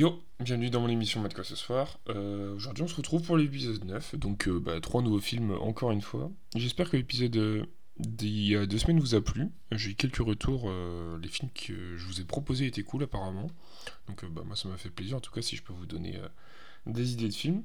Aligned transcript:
Yo, 0.00 0.18
bienvenue 0.38 0.70
dans 0.70 0.80
mon 0.80 0.88
émission 0.88 1.20
Matka 1.20 1.44
ce 1.44 1.54
soir. 1.54 2.00
Euh, 2.08 2.54
Aujourd'hui 2.54 2.82
on 2.82 2.88
se 2.88 2.94
retrouve 2.94 3.20
pour 3.20 3.36
l'épisode 3.36 3.84
9, 3.84 4.14
donc 4.14 4.48
euh, 4.48 4.58
bah, 4.58 4.80
trois 4.80 5.02
nouveaux 5.02 5.20
films 5.20 5.50
encore 5.60 5.90
une 5.90 6.00
fois. 6.00 6.30
J'espère 6.56 6.88
que 6.88 6.96
l'épisode 6.96 7.36
euh, 7.36 7.66
d'il 7.98 8.46
y 8.46 8.56
a 8.56 8.64
deux 8.64 8.78
semaines 8.78 8.98
vous 8.98 9.14
a 9.14 9.20
plu. 9.20 9.50
J'ai 9.72 9.90
eu 9.90 9.94
quelques 9.94 10.26
retours, 10.26 10.68
euh, 10.68 11.18
les 11.20 11.28
films 11.28 11.50
que 11.54 11.98
je 11.98 12.06
vous 12.06 12.18
ai 12.18 12.24
proposés 12.24 12.64
étaient 12.64 12.82
cool 12.82 13.02
apparemment. 13.02 13.48
Donc 14.08 14.24
euh, 14.24 14.28
bah, 14.30 14.40
moi 14.42 14.56
ça 14.56 14.70
m'a 14.70 14.78
fait 14.78 14.88
plaisir 14.88 15.18
en 15.18 15.20
tout 15.20 15.32
cas 15.32 15.42
si 15.42 15.54
je 15.54 15.62
peux 15.62 15.74
vous 15.74 15.84
donner 15.84 16.18
des 16.86 17.12
idées 17.12 17.28
de 17.28 17.34
films. 17.34 17.62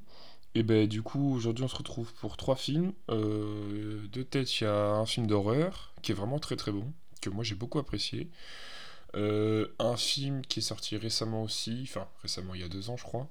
Et 0.55 0.63
ben 0.63 0.89
du 0.89 1.03
coup 1.03 1.35
aujourd'hui 1.35 1.63
on 1.63 1.69
se 1.69 1.77
retrouve 1.77 2.13
pour 2.15 2.35
trois 2.35 2.57
films. 2.57 2.91
De 3.07 4.23
tête 4.23 4.59
il 4.59 4.65
y 4.65 4.67
a 4.67 4.95
un 4.95 5.05
film 5.05 5.25
d'horreur 5.25 5.93
qui 6.01 6.11
est 6.11 6.15
vraiment 6.15 6.39
très 6.39 6.57
très 6.57 6.73
bon, 6.73 6.91
que 7.21 7.29
moi 7.29 7.45
j'ai 7.45 7.55
beaucoup 7.55 7.79
apprécié. 7.79 8.29
Euh, 9.15 9.67
un 9.79 9.95
film 9.95 10.41
qui 10.41 10.59
est 10.59 10.63
sorti 10.63 10.97
récemment 10.97 11.43
aussi, 11.43 11.81
enfin 11.83 12.07
récemment 12.21 12.53
il 12.53 12.61
y 12.61 12.63
a 12.65 12.67
deux 12.67 12.89
ans 12.89 12.97
je 12.97 13.03
crois, 13.03 13.29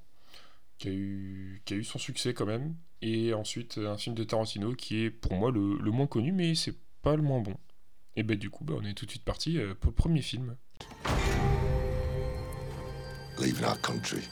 qui 0.79 0.89
a 0.89 0.93
eu, 0.93 1.61
qui 1.67 1.75
a 1.75 1.77
eu 1.77 1.85
son 1.85 1.99
succès 1.99 2.33
quand 2.33 2.47
même. 2.47 2.75
Et 3.03 3.35
ensuite 3.35 3.77
un 3.79 3.99
film 3.99 4.15
de 4.15 4.25
Tarantino 4.25 4.75
qui 4.75 5.05
est 5.05 5.11
pour 5.11 5.35
moi 5.35 5.51
le, 5.51 5.77
le 5.77 5.91
moins 5.91 6.07
connu 6.07 6.33
mais 6.33 6.55
c'est 6.55 6.75
pas 7.03 7.17
le 7.17 7.23
moins 7.23 7.41
bon. 7.41 7.55
Et 8.17 8.23
ben 8.23 8.39
du 8.39 8.49
coup 8.49 8.65
bah, 8.65 8.75
on 8.79 8.85
est 8.85 8.95
tout 8.95 9.05
de 9.05 9.11
suite 9.11 9.25
parti 9.25 9.59
euh, 9.59 9.75
pour 9.75 9.91
le 9.91 9.95
premier 9.95 10.23
film. 10.23 10.57
Leaving 13.39 13.65
our 13.65 13.79
country, 13.83 14.23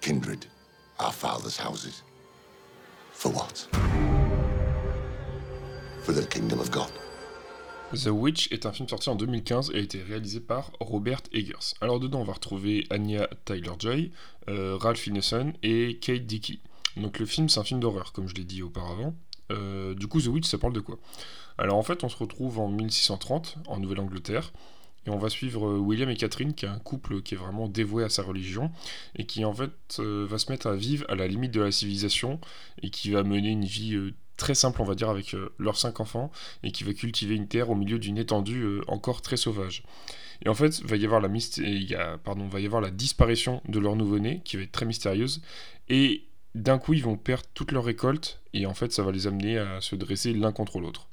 kindred, 0.00 0.46
our 1.00 1.12
fathers' 1.12 1.58
houses. 1.58 2.04
For 3.12 3.30
what? 3.30 3.68
For 6.02 6.14
the 6.14 6.26
kingdom 6.28 6.60
of 6.60 6.70
God. 6.70 6.90
The 7.94 8.06
Witch 8.06 8.50
est 8.52 8.64
un 8.64 8.72
film 8.72 8.88
sorti 8.88 9.10
en 9.10 9.16
2015 9.16 9.72
et 9.74 9.76
a 9.76 9.80
été 9.80 10.02
réalisé 10.02 10.40
par 10.40 10.72
Robert 10.80 11.20
Eggers. 11.32 11.74
Alors 11.82 12.00
dedans 12.00 12.20
on 12.20 12.24
va 12.24 12.32
retrouver 12.32 12.86
Anya 12.88 13.28
Taylor-Joy, 13.44 14.10
euh, 14.48 14.76
Ralph 14.78 15.06
Ineson 15.06 15.52
et 15.62 15.98
Kate 16.00 16.24
Dickey. 16.24 16.58
Donc 16.96 17.18
le 17.18 17.26
film 17.26 17.50
c'est 17.50 17.60
un 17.60 17.64
film 17.64 17.80
d'horreur 17.80 18.12
comme 18.12 18.28
je 18.28 18.34
l'ai 18.34 18.44
dit 18.44 18.62
auparavant. 18.62 19.14
Euh, 19.50 19.94
du 19.94 20.06
coup 20.06 20.22
The 20.22 20.28
Witch 20.28 20.48
ça 20.48 20.56
parle 20.56 20.72
de 20.72 20.80
quoi? 20.80 20.98
Alors 21.58 21.76
en 21.76 21.82
fait 21.82 22.02
on 22.02 22.08
se 22.08 22.16
retrouve 22.16 22.60
en 22.60 22.68
1630 22.68 23.58
en 23.66 23.78
Nouvelle-Angleterre 23.78 24.52
et 25.04 25.10
on 25.10 25.18
va 25.18 25.28
suivre 25.28 25.68
euh, 25.68 25.78
William 25.78 26.08
et 26.08 26.16
Catherine 26.16 26.54
qui 26.54 26.64
est 26.64 26.70
un 26.70 26.78
couple 26.78 27.20
qui 27.20 27.34
est 27.34 27.38
vraiment 27.38 27.68
dévoué 27.68 28.04
à 28.04 28.08
sa 28.08 28.22
religion 28.22 28.72
et 29.16 29.26
qui 29.26 29.44
en 29.44 29.52
fait 29.52 29.98
va 29.98 30.38
se 30.38 30.50
mettre 30.50 30.66
à 30.66 30.74
vivre 30.74 31.04
à 31.10 31.14
la 31.14 31.26
limite 31.28 31.50
de 31.50 31.60
la 31.60 31.70
civilisation 31.70 32.40
et 32.80 32.88
qui 32.88 33.10
va 33.10 33.22
mener 33.22 33.50
une 33.50 33.66
vie 33.66 34.14
très 34.42 34.56
simple 34.56 34.82
on 34.82 34.84
va 34.84 34.96
dire 34.96 35.08
avec 35.08 35.34
euh, 35.34 35.52
leurs 35.60 35.76
cinq 35.76 36.00
enfants 36.00 36.32
et 36.64 36.72
qui 36.72 36.82
va 36.82 36.92
cultiver 36.92 37.36
une 37.36 37.46
terre 37.46 37.70
au 37.70 37.76
milieu 37.76 38.00
d'une 38.00 38.18
étendue 38.18 38.62
euh, 38.62 38.80
encore 38.88 39.22
très 39.22 39.36
sauvage. 39.36 39.84
Et 40.44 40.48
en 40.48 40.54
fait, 40.54 40.82
va 40.82 40.96
y 40.96 41.04
avoir 41.04 41.20
la 41.20 41.28
il 41.58 41.84
y 41.84 41.94
a, 41.94 42.18
pardon, 42.18 42.48
va 42.48 42.58
y 42.58 42.66
avoir 42.66 42.80
la 42.80 42.90
disparition 42.90 43.62
de 43.68 43.78
leur 43.78 43.94
nouveau-né 43.94 44.40
qui 44.44 44.56
va 44.56 44.64
être 44.64 44.72
très 44.72 44.84
mystérieuse 44.84 45.40
et 45.88 46.24
d'un 46.56 46.78
coup 46.78 46.92
ils 46.92 47.04
vont 47.04 47.16
perdre 47.16 47.44
toute 47.54 47.70
leur 47.70 47.84
récolte 47.84 48.40
et 48.52 48.66
en 48.66 48.74
fait 48.74 48.90
ça 48.92 49.04
va 49.04 49.12
les 49.12 49.28
amener 49.28 49.58
à 49.58 49.80
se 49.80 49.94
dresser 49.94 50.32
l'un 50.32 50.50
contre 50.50 50.80
l'autre. 50.80 51.06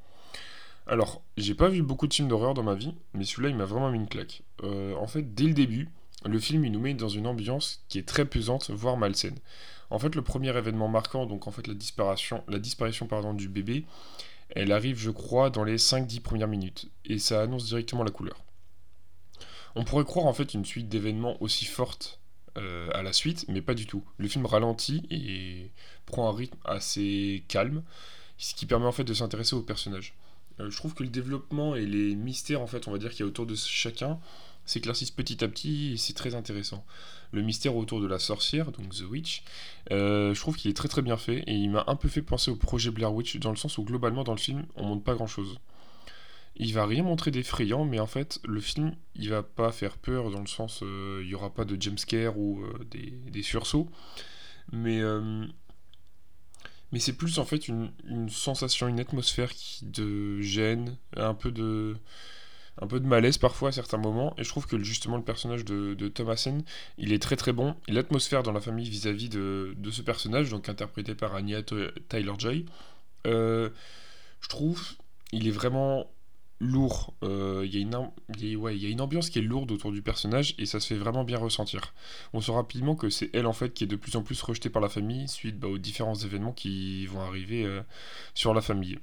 Alors, 0.88 1.22
j'ai 1.38 1.54
pas 1.54 1.70
vu 1.70 1.84
beaucoup 1.84 2.08
de 2.08 2.14
films 2.16 2.30
d'horreur 2.30 2.56
dans 2.56 2.64
ma 2.64 2.74
vie, 2.74 2.96
mais 3.14 3.24
celui-là 3.24 3.50
il 3.50 3.56
m'a 3.56 3.66
vraiment 3.66 3.92
mis 3.92 4.00
une 4.00 4.08
claque. 4.08 4.42
Euh, 4.64 4.96
en 4.96 5.06
fait, 5.06 5.36
dès 5.36 5.44
le 5.44 5.54
début, 5.54 5.90
le 6.26 6.40
film 6.40 6.66
il 6.66 6.72
nous 6.72 6.80
met 6.80 6.94
dans 6.94 7.10
une 7.10 7.28
ambiance 7.28 7.84
qui 7.88 7.98
est 8.00 8.08
très 8.08 8.26
pesante, 8.26 8.70
voire 8.72 8.98
malsaine. 8.98 9.38
En 9.90 10.00
fait, 10.00 10.16
le 10.16 10.22
premier 10.22 10.56
événement 10.56 10.88
marquant, 10.88 11.26
donc 11.26 11.48
en 11.48 11.52
fait 11.52 11.68
la 11.68 11.74
disparition, 11.74 12.44
la 12.48 12.60
disparition 12.60 13.08
du 13.34 13.50
bébé, 13.50 13.86
elle 14.50 14.72
arrive, 14.72 14.98
je 14.98 15.12
crois, 15.12 15.50
dans 15.50 15.64
les 15.64 15.78
5-10 15.78 16.22
premières 16.22 16.48
minutes, 16.48 16.90
et 17.06 17.20
ça 17.20 17.42
annonce 17.42 17.66
directement 17.66 18.04
la 18.04 18.12
couleur. 18.12 18.44
On 19.76 19.84
pourrait 19.84 20.06
croire 20.06 20.26
en 20.26 20.34
fait 20.34 20.54
une 20.54 20.66
suite 20.66 20.90
d'événements 20.90 21.42
aussi 21.42 21.66
forte 21.66 22.20
euh, 22.58 22.90
à 22.94 23.04
la 23.04 23.14
suite, 23.14 23.46
mais 23.48 23.62
pas 23.62 23.76
du 23.76 23.86
tout. 23.86 24.04
Le 24.18 24.28
film 24.28 24.46
ralentit 24.46 25.06
et 25.12 25.72
prend 26.06 26.28
un 26.28 26.36
rythme 26.36 26.58
assez 26.66 27.44
calme, 27.48 27.84
ce 28.38 28.56
qui 28.56 28.66
permet 28.66 28.88
en 28.88 28.92
fait 28.92 29.04
de 29.04 29.14
s'intéresser 29.14 29.56
aux 29.56 29.62
personnages. 29.62 30.16
Euh, 30.60 30.70
je 30.70 30.78
trouve 30.78 30.96
que 30.96 31.04
le 31.04 31.10
développement 31.10 31.76
et 31.76 31.86
les 31.86 32.16
mystères 32.16 32.62
en 32.62 32.68
fait, 32.68 32.88
on 32.88 32.92
va 32.92 32.98
dire 32.98 33.12
qu'il 33.12 33.22
y 33.22 33.24
a 33.24 33.28
autour 33.28 33.46
de 33.46 33.56
chacun, 33.56 34.20
s'éclaircissent 34.70 35.12
petit 35.12 35.44
à 35.44 35.48
petit 35.48 35.94
et 35.94 35.98
c'est 35.98 36.14
très 36.14 36.36
intéressant. 36.36 36.86
Le 37.32 37.42
mystère 37.42 37.76
autour 37.76 38.02
de 38.02 38.08
la 38.08 38.20
sorcière, 38.20 38.72
donc 38.72 38.90
The 38.90 39.02
Witch, 39.02 39.44
euh, 39.92 40.34
je 40.34 40.40
trouve 40.40 40.56
qu'il 40.56 40.70
est 40.70 40.76
très 40.76 40.88
très 40.88 41.02
bien 41.02 41.18
fait 41.18 41.40
et 41.48 41.54
il 41.54 41.70
m'a 41.72 41.84
un 41.88 41.96
peu 41.96 42.08
fait 42.08 42.22
penser 42.22 42.52
au 42.52 42.56
projet 42.56 42.92
Blair 42.92 43.14
Witch 43.14 43.38
dans 43.38 43.50
le 43.50 43.56
sens 43.56 43.78
où 43.78 43.84
globalement 43.84 44.24
dans 44.24 44.34
le 44.34 44.40
film 44.40 44.66
on 44.76 44.86
montre 44.86 45.04
pas 45.04 45.16
grand 45.16 45.28
chose. 45.28 45.60
Il 46.56 46.74
va 46.74 46.86
rien 46.86 47.04
montrer 47.04 47.32
d'effrayant, 47.32 47.86
mais 47.86 48.00
en 48.00 48.08
fait, 48.08 48.42
le 48.46 48.60
film, 48.60 48.94
il 49.16 49.30
va 49.30 49.44
pas 49.44 49.72
faire 49.72 49.98
peur 49.98 50.30
dans 50.30 50.42
le 50.42 50.48
sens, 50.48 50.82
euh, 50.84 51.22
il 51.24 51.30
y 51.30 51.36
aura 51.36 51.54
pas 51.54 51.64
de 51.64 51.82
jumpscare 51.82 52.38
ou 52.38 52.62
euh, 52.62 52.86
des, 52.92 53.12
des 53.32 53.44
sursauts, 53.44 53.90
mais, 54.74 55.02
mais 56.92 57.00
c'est 57.00 57.14
plus 57.14 57.40
en 57.40 57.46
fait 57.46 57.68
une, 57.68 57.92
sensation, 58.30 58.88
une 58.88 59.00
atmosphère 59.00 59.52
de 59.82 60.42
gêne, 60.42 60.98
un 61.16 61.34
peu 61.34 61.52
de, 61.52 61.96
un 62.82 62.88
peu 62.88 63.00
de 63.00 63.06
malaise 63.06 63.38
parfois 63.38 63.70
à 63.70 63.72
certains 63.72 63.98
moments, 63.98 64.34
et 64.38 64.44
je 64.44 64.50
trouve 64.50 64.68
que 64.68 64.78
justement 64.80 65.18
le 65.18 65.24
personnage 65.24 65.66
de, 65.66 65.94
de 65.94 66.08
Thomasen, 66.08 66.64
il 66.98 67.14
est 67.14 67.22
très 67.22 67.36
très 67.36 67.52
bon, 67.52 67.76
l'atmosphère 67.88 68.44
dans 68.44 68.52
la 68.52 68.62
famille 68.62 68.90
vis-à-vis 68.90 69.30
de, 69.30 69.76
ce 69.92 70.02
personnage, 70.02 70.50
donc 70.50 70.70
interprété 70.70 71.16
par 71.16 71.36
Anya 71.36 71.62
Taylor-Joy, 72.10 72.66
euh, 73.28 73.70
je 74.42 74.48
trouve, 74.48 74.82
il 75.32 75.48
est 75.48 75.52
vraiment 75.52 76.10
lourd. 76.60 77.14
Il 77.22 77.74
y 77.74 77.78
a 77.78 78.90
une 78.90 79.02
ambiance 79.02 79.30
qui 79.30 79.40
est 79.40 79.44
lourde 79.44 79.72
autour 79.72 79.92
du 79.92 80.02
personnage 80.02 80.56
et 80.58 80.66
ça 80.66 80.80
se 80.80 80.88
fait 80.88 81.00
vraiment 81.00 81.24
bien 81.24 81.38
ressentir. 81.38 81.94
On 82.34 82.42
sent 82.42 82.52
rapidement 82.52 82.96
que 82.96 83.10
c'est 83.10 83.30
elle 83.34 83.46
en 83.46 83.54
fait 83.54 83.74
qui 83.74 83.86
est 83.86 83.88
de 83.88 83.96
plus 83.96 84.16
en 84.16 84.24
plus 84.24 84.42
rejetée 84.42 84.70
par 84.70 84.82
la 84.82 84.90
famille 84.90 85.28
suite 85.28 85.58
bah, 85.58 85.68
aux 85.68 85.78
différents 85.78 86.16
événements 86.16 86.54
qui 86.54 87.06
vont 87.08 87.22
arriver 87.22 87.66
euh, 87.66 87.82
sur 88.34 88.54
la 88.54 88.62
famille. 88.62 89.00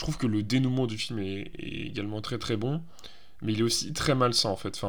Je 0.00 0.04
trouve 0.06 0.16
que 0.16 0.26
le 0.26 0.42
dénouement 0.42 0.86
du 0.86 0.96
film 0.96 1.18
est, 1.18 1.50
également 1.58 2.22
très 2.22 2.38
très 2.38 2.56
bon, 2.56 2.80
mais 3.42 3.52
il 3.52 3.60
est 3.60 3.62
aussi 3.62 3.92
très 3.92 4.14
malsain 4.14 4.48
en 4.48 4.56
fait. 4.56 4.80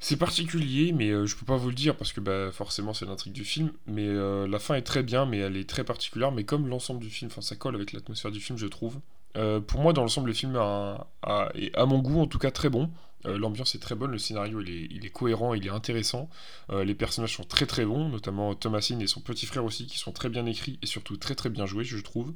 C'est 0.00 0.16
particulier, 0.16 0.90
mais 0.92 1.10
euh, 1.10 1.24
je 1.24 1.36
peux 1.36 1.46
pas 1.46 1.56
vous 1.56 1.68
le 1.68 1.74
dire 1.76 1.96
parce 1.96 2.12
que 2.12 2.18
bah, 2.20 2.50
forcément 2.50 2.92
c'est 2.94 3.06
l'intrigue 3.06 3.32
du 3.32 3.44
film. 3.44 3.70
Mais 3.86 4.08
euh, 4.08 4.48
la 4.48 4.58
fin 4.58 4.74
est 4.74 4.82
très 4.82 5.04
bien, 5.04 5.24
mais 5.24 5.38
elle 5.38 5.56
est 5.56 5.68
très 5.68 5.84
particulière. 5.84 6.32
Mais 6.32 6.42
comme 6.42 6.66
l'ensemble 6.66 6.98
du 6.98 7.10
film, 7.10 7.30
ça 7.30 7.54
colle 7.54 7.76
avec 7.76 7.92
l'atmosphère 7.92 8.32
du 8.32 8.40
film, 8.40 8.58
je 8.58 8.66
trouve. 8.66 8.98
Euh, 9.36 9.60
pour 9.60 9.80
moi, 9.80 9.92
dans 9.92 10.02
l'ensemble, 10.02 10.26
le 10.30 10.34
film 10.34 10.56
a- 10.56 11.06
est 11.54 11.72
à 11.76 11.86
mon 11.86 12.00
goût 12.00 12.20
en 12.20 12.26
tout 12.26 12.38
cas 12.40 12.50
très 12.50 12.70
bon. 12.70 12.90
Euh, 13.26 13.38
L'ambiance 13.38 13.74
est 13.74 13.78
très 13.78 13.94
bonne, 13.94 14.10
le 14.10 14.18
scénario 14.18 14.60
il 14.60 15.04
est, 15.04 15.10
cohérent, 15.10 15.54
il 15.54 15.66
est 15.66 15.70
intéressant. 15.70 16.28
Euh, 16.70 16.84
les 16.84 16.94
personnages 16.94 17.36
sont 17.36 17.44
très 17.44 17.66
très 17.66 17.84
bons, 17.84 18.08
notamment 18.08 18.54
Thomasine 18.54 19.00
et 19.02 19.06
son 19.06 19.20
petit 19.20 19.46
frère 19.46 19.64
aussi, 19.64 19.86
qui 19.86 19.98
sont 19.98 20.12
très 20.12 20.28
bien 20.28 20.46
écrits 20.46 20.78
et 20.82 20.86
surtout 20.86 21.16
très 21.16 21.34
très 21.34 21.50
bien 21.50 21.66
joués, 21.66 21.84
je 21.84 21.98
trouve. 21.98 22.32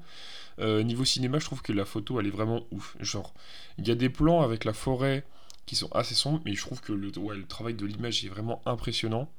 Euh, 0.60 0.82
niveau 0.82 1.04
cinéma, 1.04 1.38
je 1.38 1.44
trouve 1.44 1.62
que 1.62 1.72
la 1.72 1.84
photo 1.84 2.20
elle 2.20 2.26
est 2.26 2.30
vraiment 2.30 2.64
ouf. 2.70 2.96
Genre, 3.00 3.34
il 3.78 3.86
y 3.86 3.90
a 3.90 3.94
des 3.94 4.08
plans 4.08 4.42
avec 4.42 4.64
la 4.64 4.72
forêt 4.72 5.24
qui 5.66 5.76
sont 5.76 5.90
assez 5.92 6.14
sombres, 6.14 6.40
mais 6.44 6.54
je 6.54 6.62
trouve 6.62 6.80
que 6.80 6.92
le, 6.92 7.10
le 7.10 7.46
travail 7.46 7.74
de 7.74 7.86
l'image 7.86 8.24
est 8.24 8.28
vraiment 8.28 8.62
impressionnant. 8.66 9.30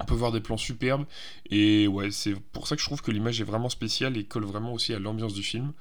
On 0.00 0.04
peut 0.04 0.14
voir 0.14 0.30
des 0.30 0.40
plans 0.40 0.56
superbes, 0.56 1.06
et 1.50 1.88
ouais, 1.88 2.12
c'est 2.12 2.34
pour 2.52 2.68
ça 2.68 2.76
que 2.76 2.82
je 2.82 2.86
trouve 2.86 3.02
que 3.02 3.10
l'image 3.10 3.40
est 3.40 3.44
vraiment 3.44 3.68
spéciale 3.68 4.16
et 4.16 4.24
colle 4.24 4.44
vraiment 4.44 4.72
aussi 4.72 4.94
à 4.94 5.00
l'ambiance 5.00 5.34
du 5.34 5.42
film. 5.42 5.72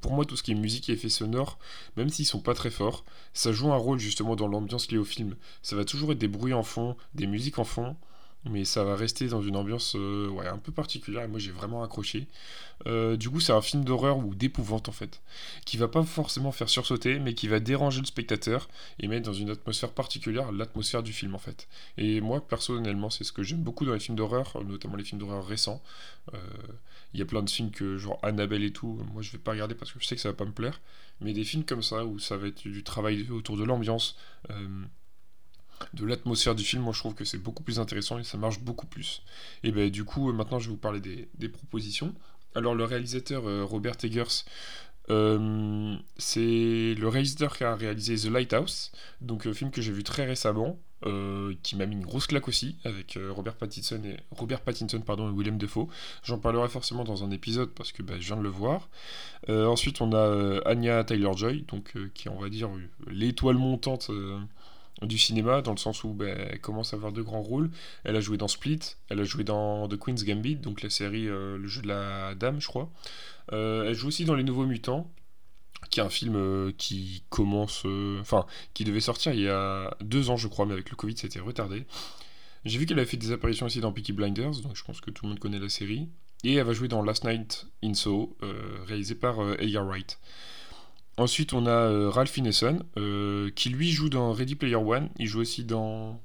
Pour 0.00 0.12
moi, 0.12 0.24
tout 0.24 0.36
ce 0.36 0.42
qui 0.42 0.52
est 0.52 0.56
musique 0.56 0.88
et 0.88 0.92
effets 0.92 1.08
sonores, 1.08 1.58
même 1.96 2.08
s'ils 2.08 2.26
sont 2.26 2.40
pas 2.40 2.54
très 2.54 2.70
forts, 2.70 3.04
ça 3.34 3.52
joue 3.52 3.72
un 3.72 3.76
rôle 3.76 3.98
justement 3.98 4.34
dans 4.34 4.48
l'ambiance 4.48 4.90
liée 4.90 4.98
au 4.98 5.04
film. 5.04 5.36
Ça 5.62 5.76
va 5.76 5.84
toujours 5.84 6.12
être 6.12 6.18
des 6.18 6.28
bruits 6.28 6.54
en 6.54 6.64
fond, 6.64 6.96
des 7.14 7.26
musiques 7.26 7.58
en 7.58 7.64
fond, 7.64 7.96
mais 8.50 8.64
ça 8.64 8.84
va 8.84 8.96
rester 8.96 9.28
dans 9.28 9.42
une 9.42 9.56
ambiance 9.56 9.94
euh, 9.96 10.30
un 10.50 10.58
peu 10.58 10.72
particulière, 10.72 11.22
et 11.24 11.28
moi 11.28 11.38
j'ai 11.38 11.50
vraiment 11.50 11.82
accroché. 11.82 12.26
Euh, 12.86 13.16
du 13.16 13.30
coup, 13.30 13.40
c'est 13.40 13.52
un 13.52 13.62
film 13.62 13.84
d'horreur 13.84 14.18
ou 14.18 14.34
d'épouvante 14.34 14.88
en 14.88 14.92
fait, 14.92 15.22
qui 15.64 15.76
va 15.78 15.88
pas 15.88 16.02
forcément 16.02 16.52
faire 16.52 16.68
sursauter, 16.68 17.18
mais 17.18 17.34
qui 17.34 17.48
va 17.48 17.58
déranger 17.58 18.00
le 18.00 18.06
spectateur 18.06 18.68
et 19.00 19.08
mettre 19.08 19.26
dans 19.26 19.32
une 19.34 19.50
atmosphère 19.50 19.90
particulière 19.92 20.52
l'atmosphère 20.52 21.02
du 21.02 21.12
film 21.12 21.34
en 21.34 21.38
fait. 21.38 21.68
Et 21.96 22.20
moi, 22.20 22.46
personnellement, 22.46 23.10
c'est 23.10 23.24
ce 23.24 23.32
que 23.32 23.42
j'aime 23.42 23.62
beaucoup 23.62 23.86
dans 23.86 23.94
les 23.94 24.00
films 24.00 24.16
d'horreur, 24.16 24.62
notamment 24.64 24.96
les 24.96 25.04
films 25.04 25.20
d'horreur 25.20 25.46
récents. 25.46 25.82
Euh, 26.34 26.38
Il 27.14 27.20
y 27.20 27.22
a 27.22 27.26
plein 27.26 27.42
de 27.42 27.48
films 27.48 27.70
que, 27.70 27.96
genre 27.96 28.18
Annabelle 28.22 28.64
et 28.64 28.72
tout, 28.72 29.00
moi 29.12 29.22
je 29.22 29.30
vais 29.32 29.38
pas 29.38 29.52
regarder 29.52 29.74
parce 29.74 29.92
que 29.92 30.00
je 30.00 30.06
sais 30.06 30.16
que 30.16 30.20
ça 30.20 30.28
va 30.30 30.34
pas 30.34 30.44
me 30.44 30.52
plaire. 30.52 30.80
Mais 31.22 31.32
des 31.32 31.44
films 31.44 31.64
comme 31.64 31.82
ça, 31.82 32.04
où 32.04 32.18
ça 32.18 32.36
va 32.36 32.48
être 32.48 32.68
du 32.68 32.82
travail 32.82 33.30
autour 33.30 33.56
de 33.56 33.64
l'ambiance, 33.64 34.16
de 35.94 36.04
l'atmosphère 36.04 36.54
du 36.54 36.64
film, 36.64 36.82
moi 36.82 36.92
je 36.92 37.00
trouve 37.00 37.14
que 37.14 37.24
c'est 37.24 37.38
beaucoup 37.38 37.62
plus 37.62 37.78
intéressant 37.78 38.18
et 38.18 38.24
ça 38.24 38.38
marche 38.38 38.60
beaucoup 38.60 38.86
plus. 38.86 39.22
Et 39.62 39.72
ben 39.72 39.90
du 39.90 40.04
coup, 40.04 40.30
euh, 40.30 40.32
maintenant 40.32 40.58
je 40.58 40.66
vais 40.66 40.72
vous 40.72 40.80
parler 40.80 41.00
des, 41.00 41.28
des 41.34 41.48
propositions. 41.48 42.14
Alors 42.54 42.74
le 42.74 42.84
réalisateur 42.84 43.46
euh, 43.46 43.64
Robert 43.64 43.96
Eggers, 44.02 44.44
euh, 45.10 45.96
c'est 46.16 46.94
le 46.94 47.08
réalisateur 47.08 47.56
qui 47.56 47.64
a 47.64 47.74
réalisé 47.74 48.16
The 48.16 48.30
Lighthouse, 48.30 48.92
donc 49.20 49.46
un 49.46 49.54
film 49.54 49.70
que 49.70 49.80
j'ai 49.80 49.92
vu 49.92 50.02
très 50.02 50.24
récemment, 50.24 50.78
qui 51.62 51.76
m'a 51.76 51.86
mis 51.86 51.94
une 51.94 52.04
grosse 52.04 52.26
claque 52.26 52.48
aussi, 52.48 52.78
avec 52.82 53.16
Robert 53.30 53.54
Pattinson 53.54 54.02
et 54.04 54.16
Robert 54.32 54.60
Pattinson 54.62 55.00
pardon 55.00 55.30
et 55.30 55.32
Willem 55.32 55.56
Dafoe. 55.56 55.86
J'en 56.24 56.38
parlerai 56.40 56.68
forcément 56.68 57.04
dans 57.04 57.22
un 57.22 57.30
épisode 57.30 57.70
parce 57.70 57.92
que 57.92 58.02
bah, 58.02 58.14
je 58.18 58.26
viens 58.26 58.36
de 58.36 58.42
le 58.42 58.48
voir. 58.48 58.88
Ensuite, 59.46 60.00
on 60.00 60.12
a 60.12 60.60
Anya 60.64 61.04
Taylor-Joy, 61.04 61.66
donc 61.68 61.94
qui 62.14 62.26
est 62.26 62.30
on 62.30 62.40
va 62.40 62.48
dire 62.48 62.70
l'étoile 63.06 63.56
montante 63.56 64.10
du 65.02 65.18
cinéma, 65.18 65.62
dans 65.62 65.72
le 65.72 65.76
sens 65.76 66.04
où 66.04 66.14
ben, 66.14 66.36
elle 66.50 66.60
commence 66.60 66.92
à 66.94 66.96
avoir 66.96 67.12
de 67.12 67.22
grands 67.22 67.42
rôles. 67.42 67.70
Elle 68.04 68.16
a 68.16 68.20
joué 68.20 68.38
dans 68.38 68.48
Split, 68.48 68.80
elle 69.08 69.20
a 69.20 69.24
joué 69.24 69.44
dans 69.44 69.88
The 69.88 69.96
Queen's 69.96 70.24
Gambit, 70.24 70.56
donc 70.56 70.82
la 70.82 70.90
série 70.90 71.28
euh, 71.28 71.58
Le 71.58 71.68
jeu 71.68 71.82
de 71.82 71.88
la 71.88 72.34
dame, 72.34 72.60
je 72.60 72.66
crois. 72.66 72.90
Euh, 73.52 73.88
elle 73.88 73.94
joue 73.94 74.08
aussi 74.08 74.24
dans 74.24 74.34
Les 74.34 74.42
Nouveaux 74.42 74.64
Mutants, 74.64 75.10
qui 75.90 76.00
est 76.00 76.02
un 76.02 76.08
film 76.08 76.36
euh, 76.36 76.72
qui 76.78 77.24
commence. 77.28 77.84
Enfin, 78.20 78.46
qui 78.72 78.84
devait 78.84 79.00
sortir 79.00 79.32
il 79.34 79.40
y 79.40 79.48
a 79.48 79.94
deux 80.00 80.30
ans, 80.30 80.36
je 80.36 80.48
crois, 80.48 80.64
mais 80.64 80.72
avec 80.72 80.90
le 80.90 80.96
Covid, 80.96 81.16
c'était 81.16 81.40
retardé. 81.40 81.84
J'ai 82.64 82.78
vu 82.78 82.86
qu'elle 82.86 82.98
a 82.98 83.06
fait 83.06 83.16
des 83.16 83.32
apparitions 83.32 83.66
aussi 83.66 83.80
dans 83.80 83.92
Peaky 83.92 84.12
Blinders, 84.12 84.60
donc 84.62 84.74
je 84.74 84.82
pense 84.82 85.00
que 85.00 85.10
tout 85.10 85.24
le 85.24 85.30
monde 85.30 85.38
connaît 85.38 85.60
la 85.60 85.68
série. 85.68 86.08
Et 86.42 86.54
elle 86.54 86.64
va 86.66 86.72
jouer 86.72 86.88
dans 86.88 87.02
Last 87.02 87.24
Night 87.24 87.66
in 87.82 87.94
Soho, 87.94 88.36
réalisé 88.86 89.14
par 89.14 89.40
Edgar 89.60 89.86
Wright. 89.86 90.18
Ensuite, 91.18 91.54
on 91.54 91.66
a 91.66 91.70
euh, 91.70 92.10
Ralph 92.10 92.36
Ineson, 92.36 92.84
euh, 92.98 93.50
qui 93.54 93.70
lui 93.70 93.90
joue 93.90 94.10
dans 94.10 94.32
Ready 94.32 94.54
Player 94.54 94.76
One. 94.76 95.08
Il 95.18 95.26
joue 95.26 95.40
aussi 95.40 95.64
dans 95.64 96.20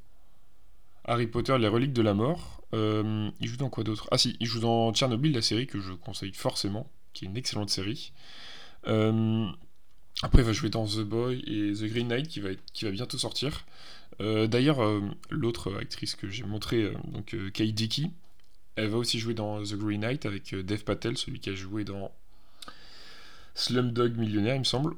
Harry 1.05 1.27
Potter, 1.27 1.57
les 1.57 1.69
reliques 1.69 1.93
de 1.93 2.01
la 2.01 2.13
mort. 2.13 2.61
Euh, 2.73 3.29
il 3.39 3.47
joue 3.47 3.57
dans 3.57 3.69
quoi 3.69 3.85
d'autre? 3.85 4.07
Ah 4.11 4.17
si, 4.17 4.35
il 4.41 4.47
joue 4.47 4.59
dans 4.59 4.93
Tchernobyl, 4.93 5.33
la 5.33 5.41
série 5.41 5.65
que 5.65 5.79
je 5.79 5.93
conseille 5.93 6.33
forcément, 6.33 6.89
qui 7.13 7.25
est 7.25 7.29
une 7.29 7.37
excellente 7.37 7.69
série. 7.69 8.11
après, 8.83 10.41
il 10.41 10.43
va 10.43 10.51
jouer 10.51 10.69
dans 10.69 10.85
The 10.85 11.01
Boy 11.01 11.39
et 11.47 11.73
The 11.73 11.85
Green 11.85 12.09
Knight, 12.09 12.27
qui 12.27 12.41
va, 12.41 12.49
qui 12.73 12.85
va 12.85 12.91
bientôt 12.91 13.17
sortir. 13.17 13.65
D'ailleurs, 14.19 14.79
l'autre 15.29 15.73
actrice 15.79 16.15
que 16.15 16.29
j'ai 16.29 16.43
montré, 16.43 16.91
donc 17.07 17.35
Kate 17.53 17.71
Dickey, 17.71 18.11
elle 18.75 18.89
va 18.89 18.97
aussi 18.97 19.19
jouer 19.19 19.33
dans 19.33 19.63
The 19.63 19.75
Green 19.75 20.01
Knight 20.01 20.25
avec 20.25 20.53
Dev 20.53 20.83
Patel, 20.83 21.17
celui 21.17 21.39
qui 21.39 21.49
a 21.49 21.55
joué 21.55 21.83
dans 21.83 22.11
Slumdog 23.55 24.17
Millionnaire, 24.17 24.55
il 24.55 24.59
me 24.59 24.65
semble. 24.65 24.95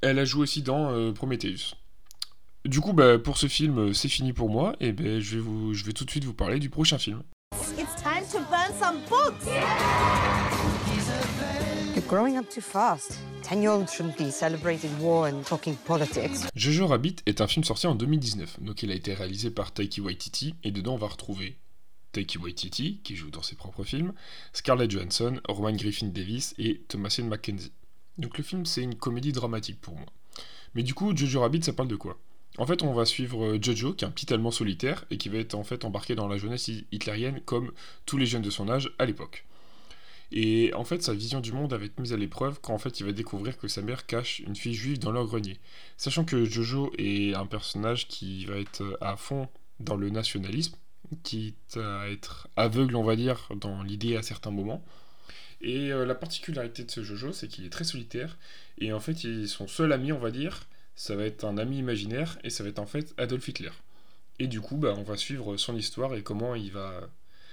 Elle 0.00 0.18
a 0.18 0.24
joué 0.24 0.42
aussi 0.42 0.62
dans 0.62 0.90
euh, 0.92 1.12
Prometheus. 1.12 1.74
Du 2.64 2.80
coup, 2.80 2.92
bah, 2.92 3.18
pour 3.18 3.38
ce 3.38 3.46
film, 3.46 3.78
euh, 3.78 3.92
c'est 3.92 4.08
fini 4.08 4.32
pour 4.32 4.48
moi, 4.48 4.74
et 4.80 4.92
ben 4.92 5.20
je, 5.20 5.36
vais 5.36 5.40
vous, 5.40 5.74
je 5.74 5.84
vais 5.84 5.92
tout 5.92 6.04
de 6.04 6.10
suite 6.10 6.24
vous 6.24 6.34
parler 6.34 6.58
du 6.58 6.70
prochain 6.70 6.98
film. 6.98 7.22
It's 7.78 7.94
time 8.02 8.24
to 8.32 8.38
burn 8.50 8.72
some 8.78 9.00
books. 9.08 9.46
You're 11.94 12.06
growing 12.06 12.36
up 12.36 12.48
too 12.48 12.60
fast. 12.60 13.18
Ten-year-olds 13.42 13.92
shouldn't 13.92 14.18
be 14.18 14.30
celebrating 14.30 14.90
war 15.00 15.26
and 15.26 15.42
talking 15.44 15.74
politics. 15.74 16.46
Jojo 16.54 16.86
Rabbit 16.86 17.22
est 17.26 17.40
un 17.40 17.46
film 17.46 17.64
sorti 17.64 17.86
en 17.86 17.94
2019, 17.94 18.60
donc 18.60 18.82
il 18.82 18.90
a 18.90 18.94
été 18.94 19.14
réalisé 19.14 19.50
par 19.50 19.72
Taiki 19.72 20.00
Waititi, 20.00 20.54
et 20.64 20.70
dedans 20.70 20.94
on 20.94 20.98
va 20.98 21.08
retrouver 21.08 21.56
Taiki 22.12 22.38
Waititi, 22.38 23.00
qui 23.02 23.16
joue 23.16 23.30
dans 23.30 23.42
ses 23.42 23.56
propres 23.56 23.84
films, 23.84 24.12
Scarlett 24.52 24.90
Johansson, 24.90 25.40
Roman 25.48 25.72
Griffin 25.72 26.08
Davis 26.08 26.54
et 26.58 26.80
Thomasin 26.88 27.24
McKenzie. 27.24 27.72
Donc 28.18 28.36
le 28.38 28.44
film, 28.44 28.66
c'est 28.66 28.82
une 28.82 28.96
comédie 28.96 29.32
dramatique 29.32 29.80
pour 29.80 29.94
moi. 29.94 30.06
Mais 30.74 30.82
du 30.82 30.94
coup, 30.94 31.16
Jojo 31.16 31.40
Rabbit, 31.40 31.62
ça 31.62 31.72
parle 31.72 31.88
de 31.88 31.96
quoi? 31.96 32.18
En 32.58 32.66
fait, 32.66 32.82
on 32.82 32.92
va 32.92 33.04
suivre 33.04 33.44
euh, 33.44 33.58
Jojo, 33.60 33.94
qui 33.94 34.04
est 34.04 34.08
un 34.08 34.10
petit 34.10 34.32
Allemand 34.32 34.50
solitaire 34.50 35.04
et 35.10 35.16
qui 35.16 35.28
va 35.28 35.38
être 35.38 35.54
en 35.54 35.64
fait 35.64 35.84
embarqué 35.84 36.14
dans 36.14 36.26
la 36.26 36.38
jeunesse 36.38 36.68
hitlérienne 36.90 37.40
comme 37.44 37.72
tous 38.04 38.16
les 38.16 38.26
jeunes 38.26 38.42
de 38.42 38.50
son 38.50 38.68
âge 38.68 38.90
à 38.98 39.06
l'époque. 39.06 39.46
Et 40.30 40.74
en 40.74 40.84
fait, 40.84 41.02
sa 41.02 41.14
vision 41.14 41.40
du 41.40 41.52
monde 41.52 41.72
va 41.72 41.84
être 41.84 42.00
mise 42.00 42.12
à 42.12 42.16
l'épreuve 42.16 42.58
quand 42.60 42.74
en 42.74 42.78
fait 42.78 43.00
il 43.00 43.06
va 43.06 43.12
découvrir 43.12 43.56
que 43.56 43.68
sa 43.68 43.80
mère 43.80 44.06
cache 44.06 44.40
une 44.40 44.56
fille 44.56 44.74
juive 44.74 44.98
dans 44.98 45.12
leur 45.12 45.26
grenier. 45.26 45.58
Sachant 45.96 46.24
que 46.24 46.44
Jojo 46.44 46.92
est 46.98 47.34
un 47.34 47.46
personnage 47.46 48.08
qui 48.08 48.44
va 48.44 48.58
être 48.58 48.98
à 49.00 49.16
fond 49.16 49.48
dans 49.80 49.96
le 49.96 50.10
nationalisme, 50.10 50.76
quitte 51.22 51.76
à 51.76 52.08
être 52.08 52.48
aveugle, 52.56 52.96
on 52.96 53.04
va 53.04 53.16
dire, 53.16 53.48
dans 53.56 53.82
l'idée 53.82 54.16
à 54.16 54.22
certains 54.22 54.50
moments. 54.50 54.84
Et 55.60 55.92
euh, 55.92 56.06
la 56.06 56.14
particularité 56.14 56.84
de 56.84 56.90
ce 56.90 57.02
Jojo, 57.02 57.32
c'est 57.32 57.48
qu'il 57.48 57.64
est 57.64 57.70
très 57.70 57.84
solitaire, 57.84 58.38
et 58.78 58.92
en 58.92 59.00
fait, 59.00 59.16
son 59.46 59.66
seul 59.66 59.92
ami, 59.92 60.12
on 60.12 60.18
va 60.18 60.30
dire, 60.30 60.66
ça 60.94 61.16
va 61.16 61.24
être 61.24 61.44
un 61.44 61.58
ami 61.58 61.78
imaginaire, 61.78 62.38
et 62.44 62.50
ça 62.50 62.62
va 62.62 62.70
être 62.70 62.78
en 62.78 62.86
fait 62.86 63.12
Adolf 63.18 63.46
Hitler. 63.48 63.72
Et 64.38 64.46
du 64.46 64.60
coup, 64.60 64.76
bah, 64.76 64.94
on 64.96 65.02
va 65.02 65.16
suivre 65.16 65.56
son 65.56 65.76
histoire 65.76 66.14
et 66.14 66.22
comment 66.22 66.54
il 66.54 66.70
va, 66.70 67.08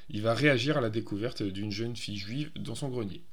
il 0.09 0.21
va 0.21 0.33
réagir 0.33 0.77
à 0.77 0.81
la 0.81 0.89
découverte 0.89 1.41
d'une 1.41 1.71
jeune 1.71 1.95
fille 1.95 2.17
juive 2.17 2.51
dans 2.55 2.75
son 2.75 2.89
grenier. 2.89 3.23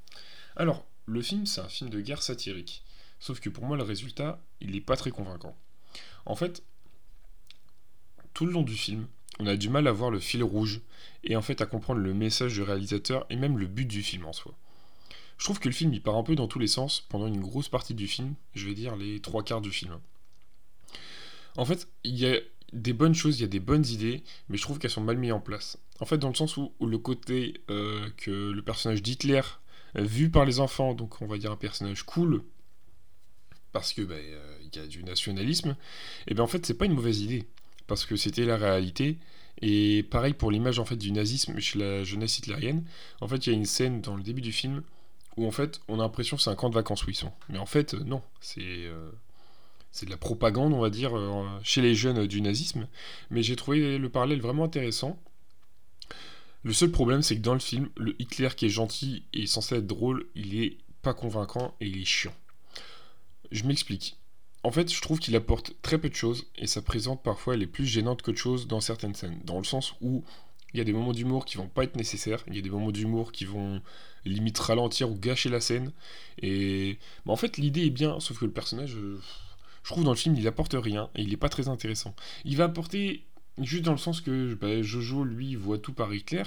Alors, 0.55 0.85
le 1.05 1.21
film, 1.21 1.45
c'est 1.45 1.61
un 1.61 1.67
film 1.67 1.89
de 1.89 2.01
guerre 2.01 2.23
satirique. 2.23 2.83
Sauf 3.19 3.39
que 3.39 3.49
pour 3.49 3.65
moi, 3.65 3.77
le 3.77 3.83
résultat, 3.83 4.41
il 4.59 4.71
n'est 4.71 4.81
pas 4.81 4.97
très 4.97 5.11
convaincant. 5.11 5.55
En 6.25 6.35
fait, 6.35 6.63
tout 8.33 8.45
le 8.45 8.51
long 8.51 8.63
du 8.63 8.75
film, 8.75 9.07
on 9.39 9.47
a 9.47 9.55
du 9.55 9.69
mal 9.69 9.87
à 9.87 9.91
voir 9.91 10.11
le 10.11 10.19
fil 10.19 10.43
rouge 10.43 10.81
et 11.23 11.35
en 11.35 11.41
fait 11.41 11.61
à 11.61 11.65
comprendre 11.65 12.01
le 12.01 12.13
message 12.13 12.53
du 12.53 12.61
réalisateur 12.61 13.25
et 13.29 13.35
même 13.35 13.57
le 13.57 13.67
but 13.67 13.85
du 13.85 14.03
film 14.03 14.25
en 14.25 14.33
soi. 14.33 14.53
Je 15.37 15.45
trouve 15.45 15.59
que 15.59 15.67
le 15.67 15.73
film 15.73 15.93
il 15.93 16.01
part 16.01 16.15
un 16.15 16.23
peu 16.23 16.35
dans 16.35 16.47
tous 16.47 16.59
les 16.59 16.67
sens 16.67 17.05
pendant 17.09 17.27
une 17.27 17.41
grosse 17.41 17.69
partie 17.69 17.93
du 17.93 18.07
film, 18.07 18.35
je 18.53 18.67
vais 18.67 18.73
dire 18.73 18.95
les 18.95 19.19
trois 19.19 19.43
quarts 19.43 19.61
du 19.61 19.71
film. 19.71 19.99
En 21.55 21.65
fait, 21.65 21.87
il 22.03 22.17
y 22.17 22.25
a 22.25 22.39
des 22.71 22.93
bonnes 22.93 23.13
choses, 23.13 23.39
il 23.39 23.41
y 23.41 23.45
a 23.45 23.49
des 23.49 23.59
bonnes 23.59 23.85
idées, 23.85 24.23
mais 24.49 24.57
je 24.57 24.63
trouve 24.63 24.79
qu'elles 24.79 24.91
sont 24.91 25.01
mal 25.01 25.17
mises 25.17 25.31
en 25.31 25.39
place. 25.39 25.77
En 25.99 26.05
fait, 26.05 26.17
dans 26.17 26.29
le 26.29 26.35
sens 26.35 26.57
où, 26.57 26.71
le 26.81 26.97
côté 26.97 27.61
euh, 27.69 28.09
que 28.17 28.51
le 28.51 28.61
personnage 28.63 29.03
d'Hitler, 29.03 29.41
euh, 29.95 30.01
vu 30.01 30.29
par 30.29 30.45
les 30.45 30.59
enfants, 30.59 30.93
donc 30.93 31.21
on 31.21 31.27
va 31.27 31.37
dire 31.37 31.51
un 31.51 31.57
personnage 31.57 32.03
cool, 32.03 32.43
parce 33.71 33.93
que 33.93 34.01
ben, 34.01 34.19
euh, 34.19 34.57
y 34.73 34.79
a 34.79 34.87
du 34.87 35.03
nationalisme, 35.03 35.71
et 35.71 35.75
eh 36.29 36.33
bien 36.33 36.43
en 36.43 36.47
fait 36.47 36.65
c'est 36.65 36.73
pas 36.73 36.85
une 36.85 36.93
mauvaise 36.93 37.21
idée 37.21 37.47
parce 37.87 38.05
que 38.05 38.15
c'était 38.15 38.45
la 38.45 38.57
réalité. 38.57 39.17
Et 39.61 40.03
pareil 40.03 40.33
pour 40.33 40.51
l'image 40.51 40.79
en 40.79 40.85
fait 40.85 40.97
du 40.97 41.11
nazisme 41.11 41.59
chez 41.59 41.79
la 41.79 42.03
jeunesse 42.03 42.39
hitlérienne. 42.39 42.83
En 43.21 43.27
fait, 43.27 43.45
il 43.45 43.51
y 43.51 43.53
a 43.53 43.57
une 43.57 43.65
scène 43.65 44.01
dans 44.01 44.15
le 44.15 44.23
début 44.23 44.41
du 44.41 44.51
film 44.51 44.83
où 45.37 45.47
en 45.47 45.51
fait 45.51 45.81
on 45.87 45.99
a 45.99 46.03
l'impression 46.03 46.37
que 46.37 46.43
c'est 46.43 46.49
un 46.49 46.55
camp 46.55 46.69
de 46.69 46.75
vacances 46.75 47.05
où 47.05 47.09
ils 47.09 47.15
sont. 47.15 47.31
Mais 47.49 47.57
en 47.57 47.65
fait, 47.65 47.93
non, 47.93 48.21
c'est 48.41 48.61
euh, 48.61 49.11
c'est 49.91 50.07
de 50.07 50.11
la 50.11 50.17
propagande, 50.17 50.73
on 50.73 50.79
va 50.79 50.89
dire, 50.89 51.15
euh, 51.17 51.45
chez 51.63 51.81
les 51.81 51.93
jeunes 51.95 52.25
du 52.25 52.41
nazisme. 52.41 52.87
Mais 53.29 53.43
j'ai 53.43 53.55
trouvé 53.55 53.97
le 53.97 54.09
parallèle 54.09 54.41
vraiment 54.41 54.63
intéressant. 54.63 55.19
Le 56.63 56.73
seul 56.73 56.91
problème, 56.91 57.21
c'est 57.21 57.35
que 57.35 57.41
dans 57.41 57.53
le 57.53 57.59
film, 57.59 57.89
le 57.97 58.19
Hitler 58.19 58.49
qui 58.55 58.65
est 58.65 58.69
gentil 58.69 59.23
et 59.33 59.45
censé 59.45 59.75
être 59.75 59.87
drôle, 59.87 60.25
il 60.33 60.61
est 60.61 60.77
pas 61.03 61.13
convaincant 61.13 61.75
et 61.79 61.87
il 61.87 62.01
est 62.01 62.05
chiant. 62.05 62.33
Je 63.51 63.65
m'explique. 63.65 64.17
En 64.63 64.71
fait, 64.71 64.91
je 64.93 65.01
trouve 65.01 65.19
qu'il 65.19 65.35
apporte 65.35 65.73
très 65.81 65.97
peu 65.97 66.09
de 66.09 66.15
choses 66.15 66.45
et 66.57 66.67
sa 66.67 66.81
présence 66.81 67.19
parfois 67.21 67.55
elle 67.55 67.63
est 67.63 67.67
plus 67.67 67.85
gênante 67.85 68.21
que 68.21 68.31
de 68.31 68.37
choses 68.37 68.67
dans 68.67 68.79
certaines 68.79 69.13
scènes. 69.13 69.39
Dans 69.43 69.57
le 69.57 69.65
sens 69.65 69.93
où 70.01 70.23
il 70.73 70.77
y 70.77 70.81
a 70.81 70.83
des 70.85 70.93
moments 70.93 71.11
d'humour 71.11 71.45
qui 71.45 71.57
vont 71.57 71.67
pas 71.67 71.83
être 71.83 71.97
nécessaires, 71.97 72.43
il 72.47 72.55
y 72.55 72.59
a 72.59 72.61
des 72.61 72.69
moments 72.69 72.91
d'humour 72.91 73.31
qui 73.31 73.45
vont 73.45 73.81
limite 74.25 74.57
ralentir 74.57 75.11
ou 75.11 75.15
gâcher 75.15 75.49
la 75.49 75.59
scène. 75.59 75.91
Et 76.41 76.97
en 77.25 77.35
fait, 77.35 77.57
l'idée 77.57 77.85
est 77.85 77.89
bien, 77.89 78.19
sauf 78.19 78.39
que 78.39 78.45
le 78.45 78.51
personnage, 78.51 78.95
euh, 78.95 79.19
je 79.83 79.91
trouve 79.91 80.03
dans 80.03 80.11
le 80.11 80.17
film, 80.17 80.35
il 80.35 80.47
apporte 80.47 80.75
rien 80.77 81.09
et 81.15 81.21
il 81.21 81.33
est 81.33 81.37
pas 81.37 81.49
très 81.49 81.67
intéressant. 81.67 82.15
Il 82.45 82.57
va 82.57 82.65
apporter 82.65 83.23
juste 83.61 83.83
dans 83.83 83.91
le 83.91 83.97
sens 83.97 84.21
que 84.21 84.55
bah, 84.55 84.81
Jojo 84.81 85.23
lui 85.23 85.55
voit 85.55 85.77
tout 85.77 85.93
par 85.93 86.13
Hitler, 86.13 86.43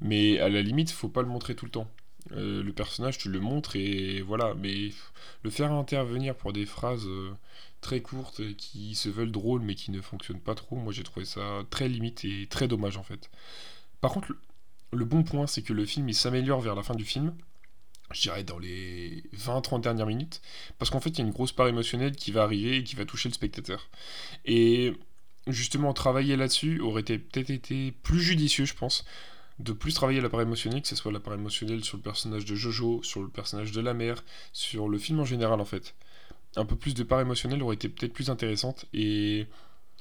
mais 0.00 0.38
à 0.38 0.48
la 0.48 0.62
limite, 0.62 0.90
faut 0.90 1.08
pas 1.08 1.22
le 1.22 1.28
montrer 1.28 1.54
tout 1.54 1.66
le 1.66 1.70
temps. 1.70 1.88
Euh, 2.32 2.62
le 2.62 2.72
personnage, 2.72 3.18
tu 3.18 3.28
le 3.28 3.40
montres 3.40 3.76
et 3.76 4.20
voilà. 4.22 4.54
Mais 4.54 4.90
le 5.42 5.50
faire 5.50 5.72
intervenir 5.72 6.34
pour 6.34 6.52
des 6.52 6.66
phrases 6.66 7.06
euh, 7.06 7.32
très 7.80 8.00
courtes 8.00 8.54
qui 8.56 8.94
se 8.94 9.08
veulent 9.08 9.32
drôles 9.32 9.62
mais 9.62 9.74
qui 9.74 9.90
ne 9.90 10.00
fonctionnent 10.00 10.40
pas 10.40 10.54
trop, 10.54 10.76
moi 10.76 10.92
j'ai 10.92 11.02
trouvé 11.02 11.24
ça 11.26 11.64
très 11.70 11.88
limite 11.88 12.24
et 12.24 12.46
très 12.48 12.68
dommage 12.68 12.96
en 12.96 13.02
fait. 13.02 13.30
Par 14.00 14.12
contre, 14.12 14.32
le, 14.92 15.04
bon 15.04 15.22
point, 15.22 15.46
c'est 15.46 15.62
que 15.62 15.72
le 15.72 15.84
film 15.84 16.08
il 16.08 16.14
s'améliore 16.14 16.60
vers 16.60 16.74
la 16.74 16.82
fin 16.82 16.94
du 16.94 17.04
film. 17.04 17.34
Je 18.12 18.22
dirais 18.22 18.42
dans 18.42 18.58
les 18.58 19.22
20-30 19.36 19.82
dernières 19.82 20.06
minutes. 20.06 20.42
Parce 20.78 20.90
qu'en 20.90 21.00
fait, 21.00 21.10
il 21.10 21.18
y 21.18 21.22
a 21.22 21.24
une 21.24 21.32
grosse 21.32 21.52
part 21.52 21.68
émotionnelle 21.68 22.16
qui 22.16 22.32
va 22.32 22.42
arriver 22.42 22.78
et 22.78 22.84
qui 22.84 22.96
va 22.96 23.04
toucher 23.04 23.28
le 23.28 23.34
spectateur. 23.34 23.88
Et 24.44 24.94
justement, 25.46 25.92
travailler 25.92 26.36
là-dessus 26.36 26.80
aurait 26.80 27.04
peut-être 27.04 27.50
été 27.50 27.92
plus 27.92 28.20
judicieux, 28.20 28.64
je 28.64 28.74
pense 28.74 29.04
de 29.60 29.72
plus 29.72 29.92
travailler 29.92 30.20
l'appareil 30.20 30.46
émotionnel, 30.46 30.82
que 30.82 30.88
ce 30.88 30.96
soit 30.96 31.12
l'appareil 31.12 31.38
émotionnel 31.38 31.84
sur 31.84 31.96
le 31.96 32.02
personnage 32.02 32.44
de 32.44 32.54
Jojo, 32.54 33.02
sur 33.02 33.22
le 33.22 33.28
personnage 33.28 33.72
de 33.72 33.80
la 33.80 33.94
mère, 33.94 34.24
sur 34.52 34.88
le 34.88 34.98
film 34.98 35.20
en 35.20 35.24
général 35.24 35.60
en 35.60 35.64
fait. 35.64 35.94
Un 36.56 36.64
peu 36.64 36.76
plus 36.76 36.94
de 36.94 37.02
part 37.02 37.20
émotionnelle 37.20 37.62
aurait 37.62 37.76
été 37.76 37.88
peut-être 37.88 38.12
plus 38.12 38.30
intéressante 38.30 38.86
et 38.92 39.46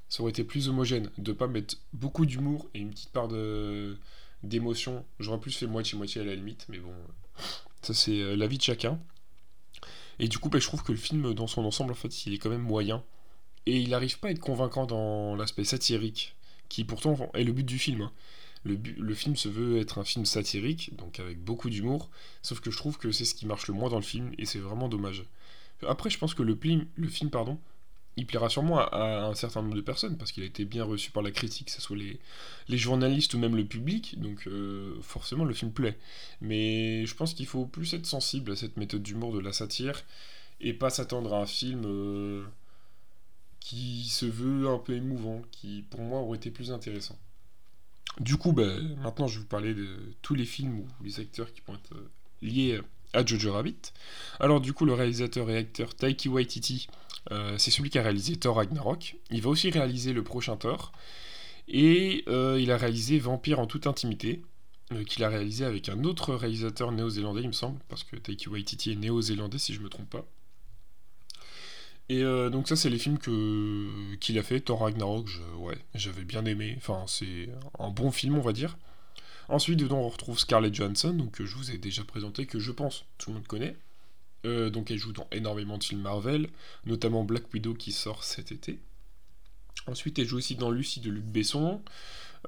ça 0.08 0.24
aurait 0.24 0.32
été 0.32 0.44
plus 0.44 0.70
homogène. 0.70 1.12
De 1.18 1.34
pas 1.34 1.48
mettre 1.48 1.76
beaucoup 1.94 2.26
d'humour 2.26 2.70
et 2.74 2.80
une 2.80 2.90
petite 2.90 3.12
part 3.12 3.28
d'émotion. 4.44 5.06
J'aurais 5.20 5.40
plus 5.40 5.56
fait 5.56 5.68
moitié-moitié 5.68 6.22
à 6.22 6.24
la 6.24 6.36
limite, 6.36 6.66
mais 6.70 6.80
bon, 6.80 6.94
ça 7.82 7.94
c'est 7.94 8.22
euh, 8.22 8.36
l'avis 8.36 8.58
de 8.58 8.64
chacun. 8.64 9.00
Et 10.20 10.28
du 10.28 10.38
coup, 10.40 10.50
bah, 10.50 10.60
je 10.60 10.68
trouve 10.68 10.84
que 10.84 10.92
le 10.92 10.98
film 10.98 11.34
dans 11.34 11.48
son 11.48 11.64
ensemble 11.64 11.92
en 11.92 11.96
fait, 11.96 12.26
il 12.26 12.34
est 12.34 12.38
quand 12.38 12.50
même 12.50 12.62
moyen. 12.62 13.04
Et 13.66 13.78
il 13.78 13.90
n'arrive 13.90 14.20
pas 14.20 14.30
à 14.30 14.32
être 14.32 14.40
convaincant 14.40 14.86
dans 14.86 15.36
l'aspect 15.36 15.66
satirique, 15.66 16.36
qui 16.70 16.86
pourtant 16.86 17.30
est 17.34 17.44
le 17.44 17.52
but 17.52 17.66
du 17.66 17.78
film. 17.78 18.02
Hein 18.02 18.12
le, 18.66 19.14
film 19.14 19.36
se 19.36 19.48
veut 19.48 19.80
être 19.80 20.00
un 20.00 20.04
film 20.04 20.26
satirique, 20.26 20.96
donc 20.98 21.20
avec 21.20 21.44
beaucoup 21.44 21.70
d'humour, 21.70 22.10
sauf 22.42 22.60
que 22.60 22.72
je 22.72 22.78
trouve 22.78 22.98
que 22.98 23.12
c'est 23.12 23.26
ce 23.26 23.34
qui 23.34 23.46
marche 23.46 23.68
le 23.68 23.74
moins 23.74 23.90
dans 23.90 23.98
le 23.98 24.04
film, 24.04 24.32
et 24.38 24.46
c'est 24.46 24.60
vraiment 24.60 24.90
dommage. 24.90 25.26
Après, 25.88 26.10
je 26.10 26.18
pense 26.18 26.34
que 26.34 26.44
le, 26.44 26.56
film, 26.56 27.30
pardon, 27.30 27.58
il 28.18 28.26
plaira 28.26 28.50
sûrement 28.50 28.80
à, 28.80 29.28
un 29.28 29.36
certain 29.36 29.62
nombre 29.62 29.76
de 29.76 29.82
personnes, 29.82 30.18
parce 30.18 30.32
qu'il 30.32 30.44
a 30.44 30.46
été 30.46 30.66
bien 30.66 30.84
reçu 30.84 31.12
par 31.12 31.24
la 31.24 31.32
critique, 31.32 31.68
que 31.68 31.72
ce 31.72 31.82
soit 31.82 31.96
les, 31.96 32.20
les 32.68 32.78
journalistes 32.78 33.34
ou 33.34 33.40
même 33.40 33.56
le 33.56 33.66
public, 33.66 34.20
donc 34.20 34.48
euh, 34.48 35.00
forcément 35.02 35.46
le 35.46 35.54
film 35.54 35.72
plaît. 35.72 35.98
Mais 36.42 37.06
je 37.06 37.16
pense 37.16 37.34
qu'il 37.34 37.46
faut 37.48 37.66
plus 37.66 37.94
être 37.94 38.06
sensible 38.06 38.52
à 38.52 38.56
cette 38.58 38.76
méthode 38.76 39.04
d'humour 39.04 39.34
de 39.34 39.40
la 39.40 39.54
satire, 39.54 40.04
et 40.60 40.74
pas 40.74 40.90
s'attendre 40.90 41.34
à 41.34 41.42
un 41.42 41.46
film... 41.46 41.84
Euh, 41.86 42.44
qui 43.60 44.06
se 44.10 44.26
veut 44.26 44.68
un 44.68 44.80
peu 44.80 44.94
émouvant, 44.94 45.42
qui 45.52 45.84
pour 45.90 46.02
moi 46.02 46.20
aurait 46.20 46.38
été 46.38 46.50
plus 46.50 46.72
intéressant. 46.72 47.18
Du 48.20 48.36
coup, 48.36 48.52
bah, 48.52 48.68
maintenant 49.02 49.28
je 49.28 49.36
vais 49.36 49.42
vous 49.42 49.48
parler 49.48 49.74
de 49.74 49.88
tous 50.22 50.36
les 50.36 50.46
films 50.46 50.80
ou 50.80 50.88
les 51.04 51.20
acteurs 51.20 51.52
qui 51.54 51.62
vont 51.66 51.76
être 51.76 51.94
euh, 51.94 52.10
liés 52.42 52.80
à 53.14 53.26
Jojo 53.26 53.54
Rabbit. 53.54 53.94
Alors 54.40 54.60
du 54.60 54.74
coup, 54.74 54.86
le 54.86 54.94
réalisateur 54.94 55.50
et 55.50 55.58
acteur 55.58 55.96
Taiki 55.96 56.28
Waititi, 56.28 56.88
euh, 57.32 57.58
c'est 57.58 57.72
celui 57.72 57.90
qui 57.90 57.98
a 57.98 58.04
réalisé 58.04 58.36
Thor 58.36 58.58
Ragnarok. 58.58 59.16
Il 59.32 59.42
va 59.42 59.50
aussi 59.50 59.70
réaliser 59.70 60.14
le 60.14 60.24
prochain 60.24 60.58
Thor. 60.58 60.92
Et 61.68 62.24
euh, 62.28 62.60
il 62.60 62.72
a 62.72 62.78
réalisé 62.78 63.20
Vampire 63.20 63.60
en 63.60 63.68
toute 63.68 63.86
intimité, 63.88 64.42
qu'il 65.06 65.24
a 65.24 65.30
réalisé 65.30 65.66
avec 65.66 65.88
un 65.88 66.04
autre 66.04 66.34
réalisateur 66.34 66.92
néo-zélandais, 66.92 67.42
il 67.42 67.48
me 67.48 67.54
semble, 67.54 67.80
parce 67.90 68.04
que 68.04 68.16
Taiki 68.16 68.50
Waititi 68.50 68.92
est 68.92 68.96
néo-zélandais 68.96 69.60
si 69.60 69.76
je 69.76 69.82
me 69.82 69.88
trompe 69.88 70.10
pas. 70.10 70.26
Et 72.10 72.24
euh, 72.24 72.50
donc 72.50 72.68
ça 72.68 72.76
c'est 72.76 72.90
les 72.90 72.98
films 72.98 73.20
que 73.20 74.16
qu'il 74.16 74.38
a 74.40 74.44
fait. 74.44 74.60
Thor 74.60 74.82
Ragnarok, 74.82 75.30
ouais, 75.60 75.78
j'avais 75.96 76.24
bien 76.24 76.46
aimé. 76.46 76.74
Enfin 76.78 77.04
c'est 77.08 77.50
un 77.78 77.90
bon 77.90 78.12
film 78.12 78.38
on 78.38 78.42
va 78.42 78.52
dire. 78.52 78.78
Ensuite 79.48 79.80
dedans 79.80 80.00
on 80.00 80.10
retrouve 80.10 80.40
Scarlett 80.40 80.74
Johansson, 80.74 81.14
donc 81.14 81.42
je 81.44 81.56
vous 81.56 81.72
ai 81.72 81.78
déjà 81.78 82.04
présenté 82.04 82.46
que 82.46 82.60
je 82.60 82.72
pense 82.72 83.06
tout 83.18 83.30
le 83.30 83.36
monde 83.36 83.48
connaît. 83.48 83.76
Euh, 84.46 84.70
donc 84.70 84.90
elle 84.90 84.98
joue 84.98 85.14
dans 85.14 85.28
énormément 85.32 85.78
de 85.78 85.84
films 85.84 86.02
Marvel, 86.02 86.48
notamment 86.86 87.24
Black 87.24 87.54
Widow 87.54 87.74
qui 87.74 87.92
sort 87.92 88.24
cet 88.24 88.52
été. 88.52 88.80
Ensuite 89.88 90.18
elle 90.18 90.28
joue 90.28 90.38
aussi 90.38 90.56
dans 90.56 90.72
Lucie 90.72 91.02
de 91.02 91.12
Luc 91.12 91.26
Besson. 91.26 91.82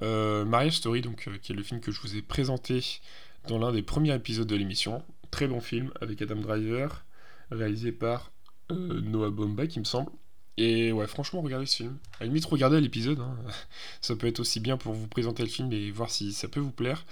Euh, 0.02 0.70
Story, 0.72 1.02
donc, 1.02 1.30
qui 1.42 1.52
est 1.52 1.56
le 1.56 1.64
film 1.64 1.82
que 1.82 1.92
je 1.92 2.00
vous 2.02 2.16
ai 2.16 2.22
présenté 2.22 3.02
dans 3.48 3.58
l'un 3.58 3.72
des 3.72 3.82
premiers 3.82 4.16
épisodes 4.16 4.48
de 4.48 4.56
l'émission. 4.56 5.04
Très 5.32 5.48
bon 5.48 5.60
film 5.60 5.92
avec 6.02 6.22
Adam 6.22 6.36
Driver, 6.36 7.06
réalisé 7.52 7.92
par 7.92 8.28
euh, 8.28 8.41
Noah 8.72 9.30
Baumbach, 9.30 9.76
il 9.76 9.80
me 9.80 9.86
semble. 9.86 10.12
Et 10.58 10.92
ouais, 10.92 11.08
franchement, 11.08 11.42
regardez 11.42 11.66
ce 11.66 11.78
film. 11.78 11.98
À 12.20 12.22
la 12.22 12.28
limite, 12.28 12.46
regardez 12.46 12.80
l'épisode. 12.82 13.20
Hein. 13.20 13.36
ça 14.02 14.16
peut 14.16 14.28
être 14.28 14.40
aussi 14.40 14.60
bien 14.60 14.78
pour 14.78 14.94
vous 14.94 15.08
présenter 15.08 15.44
le 15.44 15.50
film 15.50 15.72
et 15.72 15.92
voir 15.92 16.10
si 16.10 16.34
ça 16.34 16.48
peut 16.48 16.60
vous 16.60 16.72
plaire. 16.72 17.06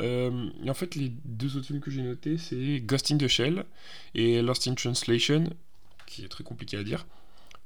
Euh, 0.00 0.48
et 0.64 0.70
en 0.70 0.74
fait, 0.74 0.94
les 0.94 1.12
deux 1.24 1.56
autres 1.56 1.66
films 1.66 1.80
que 1.80 1.90
j'ai 1.90 2.02
notés, 2.02 2.38
c'est 2.38 2.80
Ghost 2.80 3.10
in 3.12 3.18
the 3.18 3.28
Shell 3.28 3.64
et 4.14 4.40
Lost 4.42 4.66
in 4.66 4.74
Translation, 4.74 5.44
qui 6.06 6.24
est 6.24 6.28
très 6.28 6.44
compliqué 6.44 6.76
à 6.76 6.82
dire. 6.82 7.06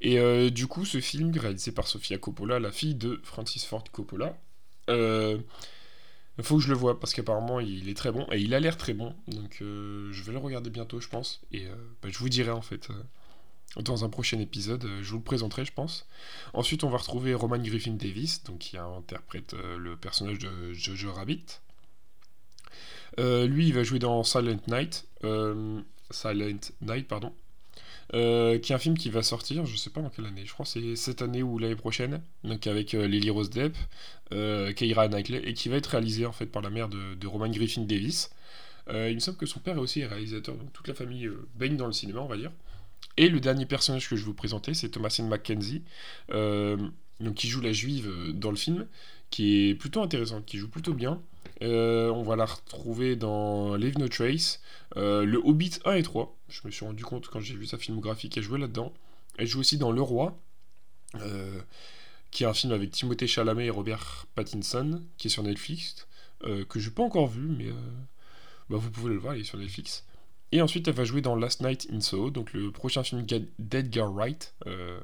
Et 0.00 0.18
euh, 0.18 0.50
du 0.50 0.66
coup, 0.66 0.84
ce 0.84 1.00
film, 1.00 1.30
réalisé 1.36 1.70
par 1.70 1.86
Sofia 1.86 2.18
Coppola, 2.18 2.58
la 2.58 2.72
fille 2.72 2.96
de 2.96 3.20
Francis 3.22 3.64
Ford 3.64 3.84
Coppola, 3.92 4.36
il 4.88 6.44
faut 6.44 6.56
que 6.56 6.62
je 6.62 6.68
le 6.68 6.74
vois 6.74 6.98
parce 6.98 7.14
qu'apparemment 7.14 7.60
il 7.60 7.88
est 7.88 7.94
très 7.94 8.10
bon 8.10 8.26
et 8.32 8.40
il 8.40 8.52
a 8.52 8.60
l'air 8.60 8.76
très 8.76 8.94
bon. 8.94 9.14
Donc 9.28 9.58
je 9.60 10.22
vais 10.22 10.32
le 10.32 10.38
regarder 10.38 10.70
bientôt, 10.70 11.00
je 11.00 11.08
pense. 11.08 11.40
Et 11.52 11.66
bah, 12.02 12.08
je 12.10 12.18
vous 12.18 12.28
dirai 12.28 12.50
en 12.50 12.62
fait 12.62 12.88
dans 13.76 14.04
un 14.04 14.08
prochain 14.08 14.38
épisode. 14.38 14.84
Euh, 14.84 15.02
je 15.02 15.10
vous 15.10 15.18
le 15.18 15.22
présenterai, 15.22 15.64
je 15.64 15.72
pense. 15.72 16.06
Ensuite, 16.52 16.84
on 16.84 16.90
va 16.90 16.98
retrouver 16.98 17.34
Roman 17.34 17.58
Griffin 17.58 17.92
Davis, 17.92 18.42
donc 18.44 18.58
qui 18.58 18.76
interprète 18.76 19.54
euh, 19.54 19.78
le 19.78 19.96
personnage 19.96 20.38
de 20.38 20.72
Jojo 20.72 21.12
Rabbit. 21.12 21.44
Euh, 23.18 23.46
lui, 23.46 23.68
il 23.68 23.74
va 23.74 23.82
jouer 23.82 23.98
dans 23.98 24.22
Silent 24.22 24.60
Night, 24.68 25.06
Silent 26.10 26.72
Night, 26.80 27.08
pardon, 27.08 27.32
qui 28.10 28.18
est 28.18 28.72
un 28.72 28.78
film 28.78 28.96
qui 28.96 29.10
va 29.10 29.22
sortir, 29.22 29.66
je 29.66 29.76
sais 29.76 29.90
pas 29.90 30.00
dans 30.00 30.08
quelle 30.08 30.26
année, 30.26 30.44
je 30.46 30.52
crois 30.52 30.64
c'est 30.64 30.96
cette 30.96 31.20
année 31.20 31.42
ou 31.42 31.58
l'année 31.58 31.76
prochaine, 31.76 32.22
donc 32.42 32.66
avec 32.66 32.92
Lily 32.92 33.28
Rose 33.28 33.50
Depp, 33.50 33.76
Keira 34.30 35.08
Knightley, 35.08 35.42
et 35.44 35.52
qui 35.52 35.68
va 35.68 35.76
être 35.76 35.88
réalisé 35.88 36.24
en 36.24 36.32
fait 36.32 36.46
par 36.46 36.62
la 36.62 36.70
mère 36.70 36.88
de, 36.88 37.14
de 37.14 37.26
Roman 37.26 37.50
Griffin 37.50 37.82
Davis. 37.82 38.30
il 38.88 39.14
me 39.14 39.20
semble 39.20 39.36
que 39.36 39.46
son 39.46 39.60
père 39.60 39.76
est 39.76 39.80
aussi 39.80 40.02
réalisateur, 40.06 40.56
donc 40.56 40.72
toute 40.72 40.88
la 40.88 40.94
famille 40.94 41.30
baigne 41.54 41.76
dans 41.76 41.86
le 41.86 41.92
cinéma, 41.92 42.20
on 42.20 42.28
va 42.28 42.38
dire. 42.38 42.50
Et 43.16 43.28
le 43.28 43.40
dernier 43.40 43.66
personnage 43.66 44.08
que 44.08 44.16
je 44.16 44.22
vais 44.22 44.26
vous 44.26 44.34
présenter, 44.34 44.74
c'est 44.74 44.88
Thomasine 44.88 45.28
McKenzie, 45.28 45.82
euh, 46.30 46.76
donc 47.20 47.34
qui 47.34 47.48
joue 47.48 47.60
la 47.60 47.72
juive 47.72 48.08
euh, 48.08 48.32
dans 48.32 48.50
le 48.50 48.56
film, 48.56 48.86
qui 49.30 49.68
est 49.68 49.74
plutôt 49.74 50.02
intéressante, 50.02 50.46
qui 50.46 50.58
joue 50.58 50.68
plutôt 50.68 50.94
bien. 50.94 51.20
Euh, 51.62 52.10
on 52.10 52.22
va 52.22 52.36
la 52.36 52.46
retrouver 52.46 53.14
dans 53.16 53.76
Leave 53.76 53.98
No 53.98 54.08
Trace, 54.08 54.60
le 54.96 55.36
Hobbit 55.44 55.78
1 55.84 55.94
et 55.94 56.02
3. 56.02 56.36
Je 56.48 56.60
me 56.64 56.70
suis 56.70 56.84
rendu 56.84 57.04
compte 57.04 57.28
quand 57.28 57.40
j'ai 57.40 57.54
vu 57.54 57.66
sa 57.66 57.78
filmographie 57.78 58.30
qu'elle 58.30 58.42
jouait 58.42 58.58
là-dedans. 58.58 58.92
Elle 59.38 59.46
joue 59.46 59.60
aussi 59.60 59.78
dans 59.78 59.92
Le 59.92 60.02
Roi, 60.02 60.38
qui 62.30 62.44
est 62.44 62.46
un 62.46 62.54
film 62.54 62.72
avec 62.72 62.90
Timothée 62.90 63.26
Chalamet 63.26 63.66
et 63.66 63.70
Robert 63.70 64.26
Pattinson, 64.34 65.02
qui 65.18 65.28
est 65.28 65.30
sur 65.30 65.42
Netflix, 65.42 66.06
que 66.42 66.80
je 66.80 66.88
n'ai 66.88 66.94
pas 66.94 67.02
encore 67.02 67.28
vu, 67.28 67.46
mais 67.46 67.70
bah, 68.68 68.78
vous 68.78 68.90
pouvez 68.90 69.10
le 69.10 69.18
voir, 69.18 69.36
il 69.36 69.42
est 69.42 69.44
sur 69.44 69.58
Netflix. 69.58 70.04
Et 70.52 70.60
ensuite, 70.60 70.86
elle 70.86 70.94
va 70.94 71.04
jouer 71.04 71.22
dans 71.22 71.34
Last 71.34 71.62
Night 71.62 71.88
in 71.90 72.00
Soho, 72.00 72.30
donc 72.30 72.52
le 72.52 72.70
prochain 72.70 73.02
film 73.02 73.24
d'Edgar 73.58 74.12
Wright. 74.12 74.54
Euh, 74.66 75.00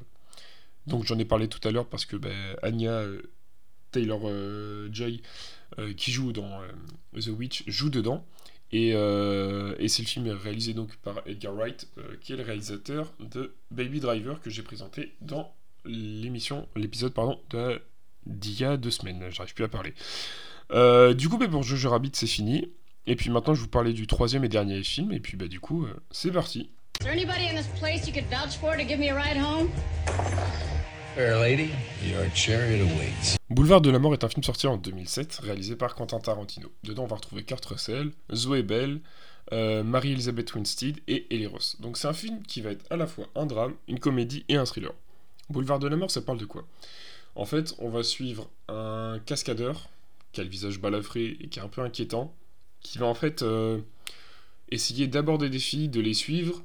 donc 0.85 1.05
j'en 1.05 1.17
ai 1.17 1.25
parlé 1.25 1.47
tout 1.47 1.65
à 1.67 1.71
l'heure 1.71 1.87
parce 1.87 2.05
que 2.05 2.15
ben, 2.15 2.55
Anya 2.61 2.91
euh, 2.91 3.21
Taylor 3.91 4.21
euh, 4.25 4.89
Joy, 4.91 5.21
qui 5.97 6.11
joue 6.11 6.31
dans 6.31 6.61
The 7.15 7.27
Witch, 7.27 7.63
joue 7.67 7.89
dedans. 7.89 8.25
Et, 8.71 8.91
c'est 8.91 10.03
le 10.03 10.07
film 10.07 10.29
réalisé 10.29 10.73
donc 10.73 10.95
par 10.97 11.21
Edgar 11.25 11.55
Wright, 11.55 11.87
qui 12.21 12.33
est 12.33 12.35
le 12.35 12.43
réalisateur 12.43 13.11
de 13.19 13.55
Baby 13.71 13.99
Driver 13.99 14.41
que 14.41 14.49
j'ai 14.49 14.61
présenté 14.61 15.13
dans 15.21 15.51
l'émission, 15.85 16.67
l'épisode 16.75 17.13
d'il 18.25 18.59
y 18.59 18.65
a 18.65 18.77
deux 18.77 18.91
semaines. 18.91 19.29
J'arrive 19.29 19.53
plus 19.53 19.63
à 19.63 19.69
parler. 19.69 19.93
du 21.15 21.29
coup, 21.29 21.37
ben, 21.37 21.49
pour 21.49 21.63
Jojo 21.63 21.89
Rabbit, 21.89 22.11
c'est 22.13 22.27
fini. 22.27 22.69
Et 23.07 23.15
puis 23.15 23.29
maintenant, 23.29 23.53
je 23.53 23.61
vous 23.61 23.67
parlais 23.67 23.93
du 23.93 24.07
troisième 24.07 24.43
et 24.43 24.49
dernier 24.49 24.83
film, 24.83 25.11
et 25.11 25.19
puis 25.19 25.37
bah 25.37 25.47
du 25.47 25.59
coup, 25.59 25.85
euh, 25.85 25.93
c'est 26.11 26.31
parti. 26.31 26.69
Boulevard 33.49 33.81
de 33.81 33.89
la 33.89 33.99
mort 33.99 34.13
est 34.13 34.23
un 34.23 34.29
film 34.29 34.43
sorti 34.43 34.67
en 34.67 34.77
2007, 34.77 35.39
réalisé 35.43 35.75
par 35.75 35.95
Quentin 35.95 36.19
Tarantino. 36.19 36.71
Dedans, 36.83 37.03
on 37.03 37.07
va 37.07 37.15
retrouver 37.15 37.43
Kurt 37.43 37.65
Russell, 37.65 38.11
Zoé 38.33 38.63
Bell, 38.63 39.01
euh, 39.51 39.83
Marie-Elizabeth 39.83 40.53
Winstead 40.53 40.99
et 41.07 41.25
Ellie 41.33 41.47
Ross. 41.47 41.77
Donc 41.79 41.97
c'est 41.97 42.07
un 42.07 42.13
film 42.13 42.43
qui 42.43 42.61
va 42.61 42.71
être 42.71 42.85
à 42.91 42.95
la 42.95 43.07
fois 43.07 43.27
un 43.35 43.45
drame, 43.45 43.73
une 43.87 43.99
comédie 43.99 44.45
et 44.47 44.55
un 44.55 44.65
thriller. 44.65 44.93
Boulevard 45.49 45.79
de 45.79 45.87
la 45.87 45.95
mort, 45.95 46.11
ça 46.11 46.21
parle 46.21 46.37
de 46.37 46.45
quoi? 46.45 46.67
En 47.35 47.45
fait, 47.45 47.73
on 47.79 47.89
va 47.89 48.03
suivre 48.03 48.49
un 48.67 49.19
cascadeur 49.25 49.89
qui 50.31 50.41
a 50.41 50.43
le 50.43 50.49
visage 50.49 50.79
balafré 50.79 51.37
et 51.39 51.47
qui 51.47 51.59
est 51.59 51.63
un 51.63 51.69
peu 51.69 51.81
inquiétant, 51.81 52.33
qui 52.81 52.97
va 52.97 53.05
en 53.05 53.13
fait 53.13 53.41
euh, 53.41 53.79
essayer 54.69 55.07
d'aborder 55.07 55.49
des 55.49 55.59
filles, 55.59 55.89
de 55.89 56.01
les 56.01 56.13
suivre. 56.13 56.63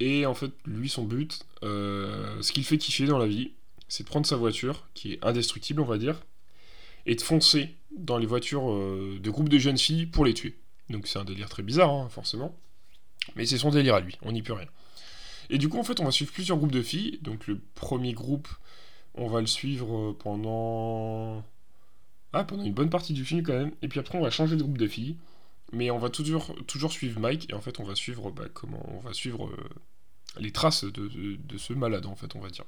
Et 0.00 0.26
en 0.26 0.34
fait, 0.34 0.50
lui, 0.66 0.88
son 0.88 1.04
but, 1.04 1.40
euh, 1.62 2.40
ce 2.42 2.52
qu'il 2.52 2.64
fait 2.64 2.78
kiffer 2.78 3.06
dans 3.06 3.18
la 3.18 3.26
vie, 3.26 3.52
c'est 3.88 4.04
de 4.04 4.08
prendre 4.08 4.26
sa 4.26 4.36
voiture, 4.36 4.88
qui 4.94 5.12
est 5.12 5.24
indestructible, 5.24 5.80
on 5.80 5.84
va 5.86 5.98
dire, 5.98 6.20
et 7.06 7.14
de 7.14 7.20
foncer 7.20 7.76
dans 7.96 8.18
les 8.18 8.26
voitures 8.26 8.70
euh, 8.70 9.18
de 9.22 9.30
groupes 9.30 9.48
de 9.48 9.58
jeunes 9.58 9.78
filles 9.78 10.06
pour 10.06 10.24
les 10.24 10.34
tuer. 10.34 10.58
Donc 10.88 11.06
c'est 11.06 11.18
un 11.18 11.24
délire 11.24 11.48
très 11.48 11.62
bizarre, 11.62 11.90
hein, 11.90 12.08
forcément. 12.08 12.58
Mais 13.36 13.46
c'est 13.46 13.58
son 13.58 13.70
délire 13.70 13.94
à 13.94 14.00
lui, 14.00 14.18
on 14.22 14.32
n'y 14.32 14.42
peut 14.42 14.54
rien. 14.54 14.66
Et 15.50 15.58
du 15.58 15.68
coup, 15.68 15.78
en 15.78 15.84
fait, 15.84 16.00
on 16.00 16.04
va 16.04 16.10
suivre 16.10 16.32
plusieurs 16.32 16.56
groupes 16.58 16.72
de 16.72 16.82
filles. 16.82 17.18
Donc 17.22 17.46
le 17.46 17.60
premier 17.74 18.12
groupe, 18.12 18.48
on 19.14 19.28
va 19.28 19.40
le 19.40 19.46
suivre 19.46 20.12
pendant 20.18 21.44
ah, 22.32 22.44
pendant 22.44 22.64
une 22.64 22.72
bonne 22.72 22.90
partie 22.90 23.12
du 23.12 23.24
film 23.24 23.42
quand 23.42 23.52
même. 23.52 23.72
Et 23.82 23.88
puis 23.88 24.00
après, 24.00 24.18
on 24.18 24.22
va 24.22 24.30
changer 24.30 24.56
de 24.56 24.62
groupe 24.62 24.78
de 24.78 24.88
filles. 24.88 25.16
Mais 25.72 25.90
on 25.90 25.98
va 25.98 26.10
toujours, 26.10 26.54
suivre 26.90 27.20
Mike. 27.20 27.50
Et 27.50 27.54
en 27.54 27.60
fait, 27.60 27.80
on 27.80 27.84
va 27.84 27.94
suivre, 27.94 28.30
bah, 28.30 28.44
on 28.84 29.00
va 29.00 29.12
suivre 29.12 29.46
euh, 29.46 29.68
les 30.38 30.52
traces 30.52 30.84
de, 30.84 31.58
ce 31.58 31.72
malade, 31.72 32.06
en 32.06 32.14
fait, 32.14 32.34
on 32.36 32.40
va 32.40 32.50
dire. 32.50 32.64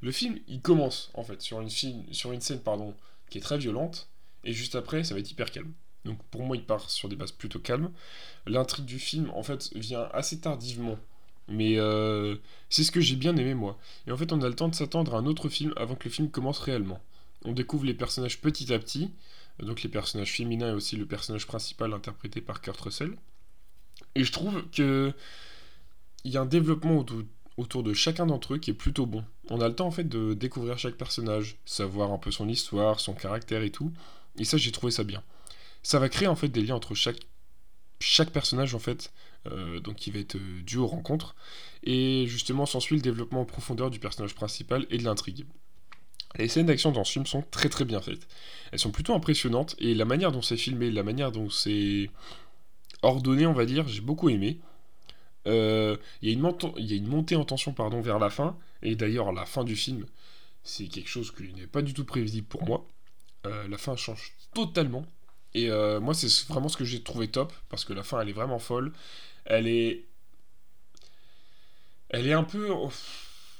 Le 0.00 0.10
film, 0.10 0.38
il 0.48 0.60
commence, 0.60 1.10
en 1.14 1.22
fait, 1.22 1.40
sur 1.40 1.60
une, 1.60 1.70
scène 1.70 2.60
qui 3.30 3.38
est 3.38 3.42
très 3.42 3.58
violente. 3.58 4.08
Et 4.44 4.52
juste 4.52 4.74
après, 4.74 5.04
ça 5.04 5.14
va 5.14 5.20
être 5.20 5.30
hyper 5.30 5.50
calme. 5.50 5.72
Donc 6.04 6.22
pour 6.24 6.42
moi, 6.42 6.54
il 6.54 6.64
part 6.64 6.90
sur 6.90 7.08
des 7.08 7.16
bases 7.16 7.32
plutôt 7.32 7.58
calmes. 7.58 7.90
L'intrigue 8.46 8.84
du 8.84 8.98
film, 8.98 9.30
en 9.30 9.42
fait, 9.42 9.70
vient 9.74 10.08
assez 10.12 10.40
tardivement. 10.40 10.98
Mais 11.48 11.78
euh, 11.78 12.36
c'est 12.68 12.84
ce 12.84 12.92
que 12.92 13.00
j'ai 13.00 13.16
bien 13.16 13.36
aimé, 13.36 13.54
moi. 13.54 13.78
Et 14.06 14.12
en 14.12 14.16
fait, 14.18 14.32
on 14.32 14.42
a 14.42 14.48
le 14.48 14.54
temps 14.54 14.68
de 14.68 14.74
s'attendre 14.74 15.14
à 15.14 15.18
un 15.18 15.26
autre 15.26 15.48
film 15.48 15.72
avant 15.76 15.94
que 15.94 16.04
le 16.04 16.10
film 16.10 16.30
commence 16.30 16.58
réellement 16.58 17.00
on 17.44 17.52
découvre 17.52 17.84
les 17.84 17.94
personnages 17.94 18.40
petit 18.40 18.72
à 18.72 18.78
petit, 18.78 19.10
donc 19.62 19.82
les 19.82 19.88
personnages 19.88 20.32
féminins 20.32 20.70
et 20.70 20.74
aussi 20.74 20.96
le 20.96 21.06
personnage 21.06 21.46
principal 21.46 21.92
interprété 21.92 22.40
par 22.40 22.60
Kurt 22.60 22.80
Russell. 22.80 23.16
Et 24.14 24.24
je 24.24 24.32
trouve 24.32 24.64
que 24.70 25.12
il 26.24 26.32
y 26.32 26.36
a 26.36 26.40
un 26.40 26.46
développement 26.46 27.04
autour, 27.56 27.82
de 27.82 27.92
chacun 27.92 28.26
d'entre 28.26 28.54
eux 28.54 28.58
qui 28.58 28.70
est 28.70 28.74
plutôt 28.74 29.06
bon. 29.06 29.24
On 29.50 29.60
a 29.60 29.68
le 29.68 29.76
temps 29.76 29.86
en 29.86 29.90
fait 29.90 30.08
de 30.08 30.32
découvrir 30.32 30.78
chaque 30.78 30.96
personnage, 30.96 31.58
savoir 31.66 32.10
un 32.12 32.18
peu 32.18 32.30
son 32.30 32.48
histoire, 32.48 32.98
son 32.98 33.12
caractère 33.12 33.62
et 33.62 33.70
tout. 33.70 33.92
Et 34.38 34.44
ça, 34.44 34.56
j'ai 34.56 34.72
trouvé 34.72 34.90
ça 34.90 35.04
bien. 35.04 35.22
Ça 35.82 35.98
va 35.98 36.08
créer 36.08 36.28
en 36.28 36.34
fait 36.34 36.48
des 36.48 36.62
liens 36.62 36.76
entre 36.76 36.94
chaque, 36.94 38.30
personnage 38.32 38.74
en 38.74 38.78
fait, 38.78 39.12
euh, 39.46 39.80
donc 39.80 39.96
qui 39.96 40.10
va 40.10 40.18
être 40.18 40.38
dû 40.62 40.78
aux 40.78 40.86
rencontres. 40.86 41.36
Et 41.82 42.26
justement, 42.26 42.64
s'ensuit 42.64 42.96
le 42.96 43.02
développement 43.02 43.42
en 43.42 43.44
profondeur 43.44 43.90
du 43.90 43.98
personnage 43.98 44.34
principal 44.34 44.86
et 44.88 44.96
de 44.96 45.04
l'intrigue. 45.04 45.44
Les 46.36 46.48
scènes 46.48 46.66
d'action 46.66 46.90
dans 46.90 47.04
ce 47.04 47.12
film 47.12 47.26
sont 47.26 47.42
très 47.50 47.68
très 47.68 47.84
bien 47.84 48.00
faites. 48.00 48.26
Elles 48.72 48.78
sont 48.78 48.90
plutôt 48.90 49.14
impressionnantes 49.14 49.76
et 49.78 49.94
la 49.94 50.04
manière 50.04 50.32
dont 50.32 50.42
c'est 50.42 50.56
filmé, 50.56 50.90
la 50.90 51.04
manière 51.04 51.30
dont 51.30 51.48
c'est 51.48 52.10
ordonné, 53.02 53.46
on 53.46 53.52
va 53.52 53.66
dire, 53.66 53.86
j'ai 53.86 54.00
beaucoup 54.00 54.28
aimé. 54.28 54.58
Euh, 55.46 55.96
il 56.22 56.28
y, 56.28 56.32
a 56.32 56.96
une 56.96 57.06
montée 57.06 57.36
en 57.36 57.44
tension 57.44 57.72
pardon, 57.72 58.00
vers 58.00 58.18
la 58.18 58.30
fin, 58.30 58.56
et 58.82 58.96
d'ailleurs 58.96 59.32
la 59.32 59.44
fin 59.44 59.62
du 59.62 59.76
film, 59.76 60.06
c'est 60.62 60.86
quelque 60.86 61.08
chose 61.08 61.30
qui 61.30 61.52
n'est 61.52 61.66
pas 61.66 61.82
du 61.82 61.92
tout 61.94 62.04
prévisible 62.04 62.46
pour 62.46 62.64
moi. 62.64 62.86
Euh, 63.46 63.68
la 63.68 63.78
fin 63.78 63.94
change 63.94 64.32
totalement. 64.54 65.04
Et 65.52 65.70
euh, 65.70 66.00
moi, 66.00 66.14
c'est 66.14 66.28
vraiment 66.48 66.68
ce 66.68 66.76
que 66.76 66.84
j'ai 66.84 67.02
trouvé 67.02 67.28
top, 67.28 67.52
parce 67.68 67.84
que 67.84 67.92
la 67.92 68.02
fin, 68.02 68.20
elle 68.20 68.28
est 68.28 68.32
vraiment 68.32 68.58
folle. 68.58 68.92
Elle 69.44 69.68
est... 69.68 70.04
Elle 72.08 72.26
est 72.26 72.32
un 72.32 72.44
peu... 72.44 72.70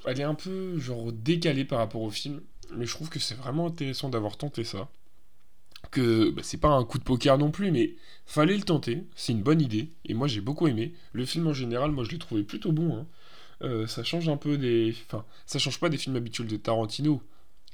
Elle 0.06 0.20
est 0.20 0.24
un 0.24 0.34
peu, 0.34 0.78
genre, 0.78 1.12
décalée 1.12 1.64
par 1.64 1.78
rapport 1.78 2.02
au 2.02 2.10
film. 2.10 2.42
Mais 2.72 2.86
je 2.86 2.92
trouve 2.92 3.08
que 3.08 3.18
c'est 3.18 3.34
vraiment 3.34 3.66
intéressant 3.66 4.08
d'avoir 4.08 4.36
tenté 4.36 4.64
ça. 4.64 4.88
Que 5.90 6.30
bah, 6.30 6.42
c'est 6.44 6.58
pas 6.58 6.68
un 6.68 6.84
coup 6.84 6.98
de 6.98 7.04
poker 7.04 7.38
non 7.38 7.50
plus, 7.50 7.70
mais 7.70 7.94
fallait 8.26 8.56
le 8.56 8.64
tenter. 8.64 9.04
C'est 9.14 9.32
une 9.32 9.42
bonne 9.42 9.60
idée. 9.60 9.90
Et 10.06 10.14
moi, 10.14 10.28
j'ai 10.28 10.40
beaucoup 10.40 10.66
aimé. 10.66 10.94
Le 11.12 11.24
film, 11.24 11.46
en 11.46 11.52
général, 11.52 11.90
moi, 11.90 12.04
je 12.04 12.10
l'ai 12.10 12.18
trouvé 12.18 12.42
plutôt 12.42 12.72
bon. 12.72 12.96
Hein. 12.96 13.06
Euh, 13.62 13.86
ça 13.86 14.02
change 14.02 14.28
un 14.28 14.36
peu 14.36 14.58
des... 14.58 14.94
Enfin, 15.06 15.24
ça 15.46 15.58
change 15.58 15.78
pas 15.78 15.88
des 15.88 15.98
films 15.98 16.16
habituels 16.16 16.48
de 16.48 16.56
Tarantino. 16.56 17.22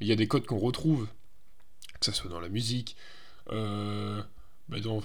Il 0.00 0.06
y 0.06 0.12
a 0.12 0.16
des 0.16 0.26
codes 0.26 0.47
qu'on 0.47 0.59
retrouve 0.59 1.09
que 2.00 2.06
ce 2.06 2.12
soit 2.12 2.30
dans 2.30 2.40
la 2.40 2.49
musique, 2.49 2.97
euh, 3.52 4.20
bah, 4.68 4.80
dans 4.80 5.02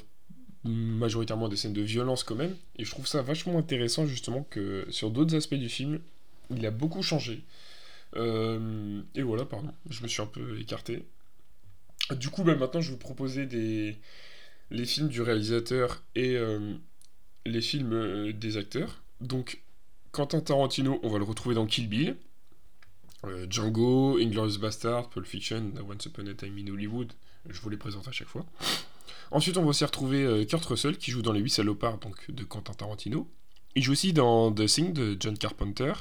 majoritairement 0.64 1.48
des 1.48 1.58
scènes 1.58 1.74
de 1.74 1.82
violence 1.82 2.24
quand 2.24 2.36
même. 2.36 2.56
Et 2.78 2.86
je 2.86 2.92
trouve 2.92 3.06
ça 3.06 3.22
vachement 3.22 3.60
intéressant 3.60 4.08
justement 4.08 4.44
que 4.50 4.88
sur 4.90 5.12
d'autres 5.12 5.36
aspects 5.36 5.56
du 5.56 5.70
film, 5.70 6.00
il 6.50 6.66
a 6.66 6.72
beaucoup 6.72 7.04
changé. 7.04 7.44
Euh, 8.18 9.02
et 9.16 9.22
voilà, 9.22 9.46
pardon, 9.46 9.74
je 9.90 10.04
me 10.04 10.08
suis 10.08 10.22
un 10.22 10.28
peu 10.28 10.60
écarté. 10.60 11.06
Du 12.18 12.30
coup, 12.30 12.44
bah, 12.44 12.56
maintenant 12.56 12.82
je 12.82 12.88
vais 12.88 12.94
vous 12.94 13.00
proposer 13.00 13.46
des... 13.46 13.98
les 14.72 14.86
films 14.86 15.08
du 15.08 15.22
réalisateur 15.22 16.04
et 16.16 16.36
euh, 16.36 16.76
les 17.46 17.62
films 17.62 18.32
des 18.34 18.58
acteurs. 18.58 19.02
Donc, 19.22 19.62
Quentin 20.12 20.40
Tarantino, 20.40 21.00
on 21.04 21.10
va 21.10 21.18
le 21.18 21.24
retrouver 21.24 21.56
dans 21.56 21.66
Kill 21.66 21.90
Bill. 21.90 22.16
Euh, 23.26 23.48
Django, 23.50 24.18
Inglourious 24.18 24.60
Bastard, 24.60 25.10
Pulp 25.10 25.26
Fiction, 25.26 25.74
Once 25.88 26.06
Upon 26.06 26.28
a 26.28 26.34
Time 26.34 26.58
in 26.58 26.72
Hollywood, 26.72 27.12
je 27.50 27.60
vous 27.60 27.70
les 27.70 27.78
présente 27.78 28.08
à 28.08 28.12
chaque 28.12 28.28
fois. 28.28 28.46
Ensuite, 29.32 29.58
on 29.58 29.64
va 29.64 29.70
aussi 29.70 29.84
retrouver 29.84 30.24
euh, 30.24 30.46
Kurt 30.46 30.64
Russell 30.66 30.98
qui 30.98 31.12
joue 31.12 31.22
dans 31.22 31.32
Les 31.32 31.40
8 31.40 31.50
salopards 31.50 31.98
donc, 31.98 32.30
de 32.30 32.44
Quentin 32.44 32.74
Tarantino. 32.74 33.28
Il 33.76 33.84
joue 33.84 33.94
aussi 33.94 34.14
dans 34.14 34.52
The 34.52 34.66
Thing 34.68 34.94
de 34.94 35.18
John 35.20 35.38
Carpenter. 35.38 35.94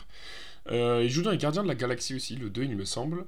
Euh, 0.71 1.03
il 1.05 1.11
joue 1.11 1.23
dans 1.23 1.31
Les 1.31 1.39
Gardiens 1.39 1.63
de 1.63 1.69
la 1.69 1.75
Galaxie 1.75 2.15
aussi, 2.15 2.37
le 2.37 2.51
2 2.51 2.65
il 2.65 2.77
me 2.77 2.85
semble. 2.85 3.27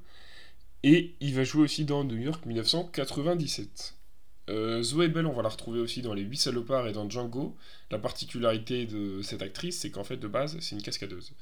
Et 0.83 1.15
il 1.21 1.35
va 1.35 1.45
jouer 1.45 1.63
aussi 1.63 1.85
dans 1.85 2.05
New 2.05 2.17
York 2.17 2.45
1997. 2.47 3.97
Euh, 4.49 4.83
Zoé 4.83 5.09
Bell, 5.09 5.27
on 5.27 5.33
va 5.33 5.43
la 5.43 5.49
retrouver 5.49 5.81
aussi 5.81 6.03
dans 6.03 6.15
Les 6.15 6.23
8 6.23 6.37
salopards 6.37 6.87
et 6.87 6.93
dans 6.93 7.09
Django. 7.09 7.57
La 7.91 7.99
particularité 7.99 8.87
de 8.87 9.21
cette 9.23 9.43
actrice, 9.43 9.81
c'est 9.81 9.91
qu'en 9.91 10.05
fait, 10.05 10.17
de 10.17 10.29
base, 10.29 10.57
c'est 10.61 10.77
une 10.77 10.83
cascadeuse. 10.83 11.33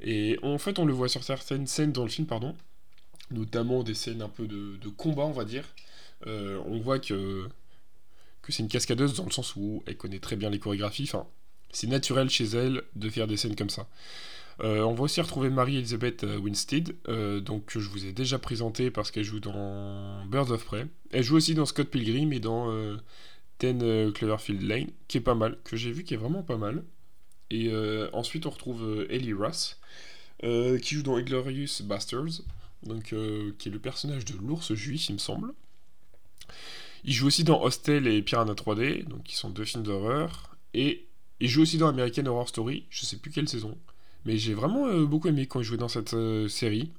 Et 0.00 0.38
en 0.42 0.58
fait, 0.58 0.78
on 0.78 0.84
le 0.84 0.92
voit 0.92 1.08
sur 1.08 1.24
certaines 1.24 1.66
scènes 1.66 1.92
dans 1.92 2.04
le 2.04 2.10
film, 2.10 2.26
pardon, 2.26 2.56
notamment 3.30 3.82
des 3.82 3.94
scènes 3.94 4.22
un 4.22 4.28
peu 4.28 4.46
de, 4.46 4.88
combat, 4.96 5.24
on 5.24 5.32
va 5.32 5.44
dire. 5.44 5.64
Euh, 6.26 6.60
on 6.66 6.78
voit 6.78 7.00
que, 7.00 7.48
que 8.42 8.52
c'est 8.52 8.62
une 8.62 8.68
cascadeuse 8.68 9.14
dans 9.14 9.24
le 9.24 9.32
sens 9.32 9.56
où 9.56 9.82
elle 9.86 9.96
connaît 9.96 10.20
très 10.20 10.36
bien 10.36 10.50
les 10.50 10.60
chorégraphies. 10.60 11.04
Enfin, 11.04 11.26
c'est 11.72 11.88
naturel 11.88 12.30
chez 12.30 12.44
elle 12.44 12.82
de 12.94 13.10
faire 13.10 13.26
des 13.26 13.36
scènes 13.36 13.56
comme 13.56 13.70
ça. 13.70 13.88
Euh, 14.62 14.82
on 14.82 14.94
va 14.94 15.02
aussi 15.02 15.20
retrouver 15.20 15.50
Marie-Elizabeth 15.50 16.24
euh, 16.24 16.38
Winstead, 16.38 16.94
donc 17.42 17.66
que 17.66 17.80
je 17.80 17.88
vous 17.88 18.06
ai 18.06 18.12
déjà 18.12 18.38
présenté 18.38 18.90
parce 18.90 19.10
qu'elle 19.10 19.24
joue 19.24 19.40
dans 19.40 20.24
Birds 20.26 20.50
of 20.52 20.64
Prey. 20.64 20.86
Elle 21.10 21.24
joue 21.24 21.36
aussi 21.36 21.54
dans 21.54 21.66
Scott 21.66 21.88
Pilgrim 21.88 22.32
et 22.32 22.40
dans 22.40 22.72
Ten 23.58 24.12
Cloverfield 24.12 24.62
Lane, 24.62 24.88
qui 25.08 25.18
est 25.18 25.22
pas 25.22 25.34
mal, 25.34 25.58
que 25.64 25.76
j'ai 25.76 25.90
vu 25.90 26.04
qui 26.04 26.14
est 26.14 26.18
vraiment 26.18 26.42
pas 26.42 26.56
mal. 26.56 26.84
Et 27.50 27.70
ensuite 28.12 28.46
on 28.46 28.50
retrouve 28.50 29.06
Ellie 29.10 29.34
euh, 30.44 30.78
qui 30.78 30.96
joue 30.96 31.02
dans 31.02 31.16
Inglorious 31.16 31.82
Bastards, 31.84 32.42
euh, 32.88 33.52
qui 33.58 33.68
est 33.68 33.72
le 33.72 33.78
personnage 33.78 34.24
de 34.24 34.34
l'ours 34.38 34.74
juif, 34.74 35.08
il 35.08 35.12
me 35.12 35.18
semble. 35.18 35.52
Il 37.04 37.12
joue 37.12 37.28
aussi 37.28 37.44
dans 37.44 37.62
Hostel 37.62 38.08
et 38.08 38.22
Piranha 38.22 38.52
3D, 38.54 39.04
donc 39.06 39.22
qui 39.22 39.36
sont 39.36 39.50
deux 39.50 39.64
films 39.64 39.84
d'horreur. 39.84 40.56
Et 40.74 41.06
il 41.38 41.48
joue 41.48 41.62
aussi 41.62 41.78
dans 41.78 41.86
American 41.86 42.26
Horror 42.26 42.48
Story, 42.48 42.86
je 42.90 43.04
sais 43.04 43.18
plus 43.18 43.30
quelle 43.30 43.48
saison. 43.48 43.78
Mais 44.24 44.36
j'ai 44.36 44.54
vraiment 44.54 44.86
euh, 44.86 45.04
beaucoup 45.04 45.28
aimé 45.28 45.46
quand 45.46 45.60
il 45.60 45.64
jouait 45.64 45.76
dans 45.76 45.88
cette 45.88 46.14
série. 46.48 46.92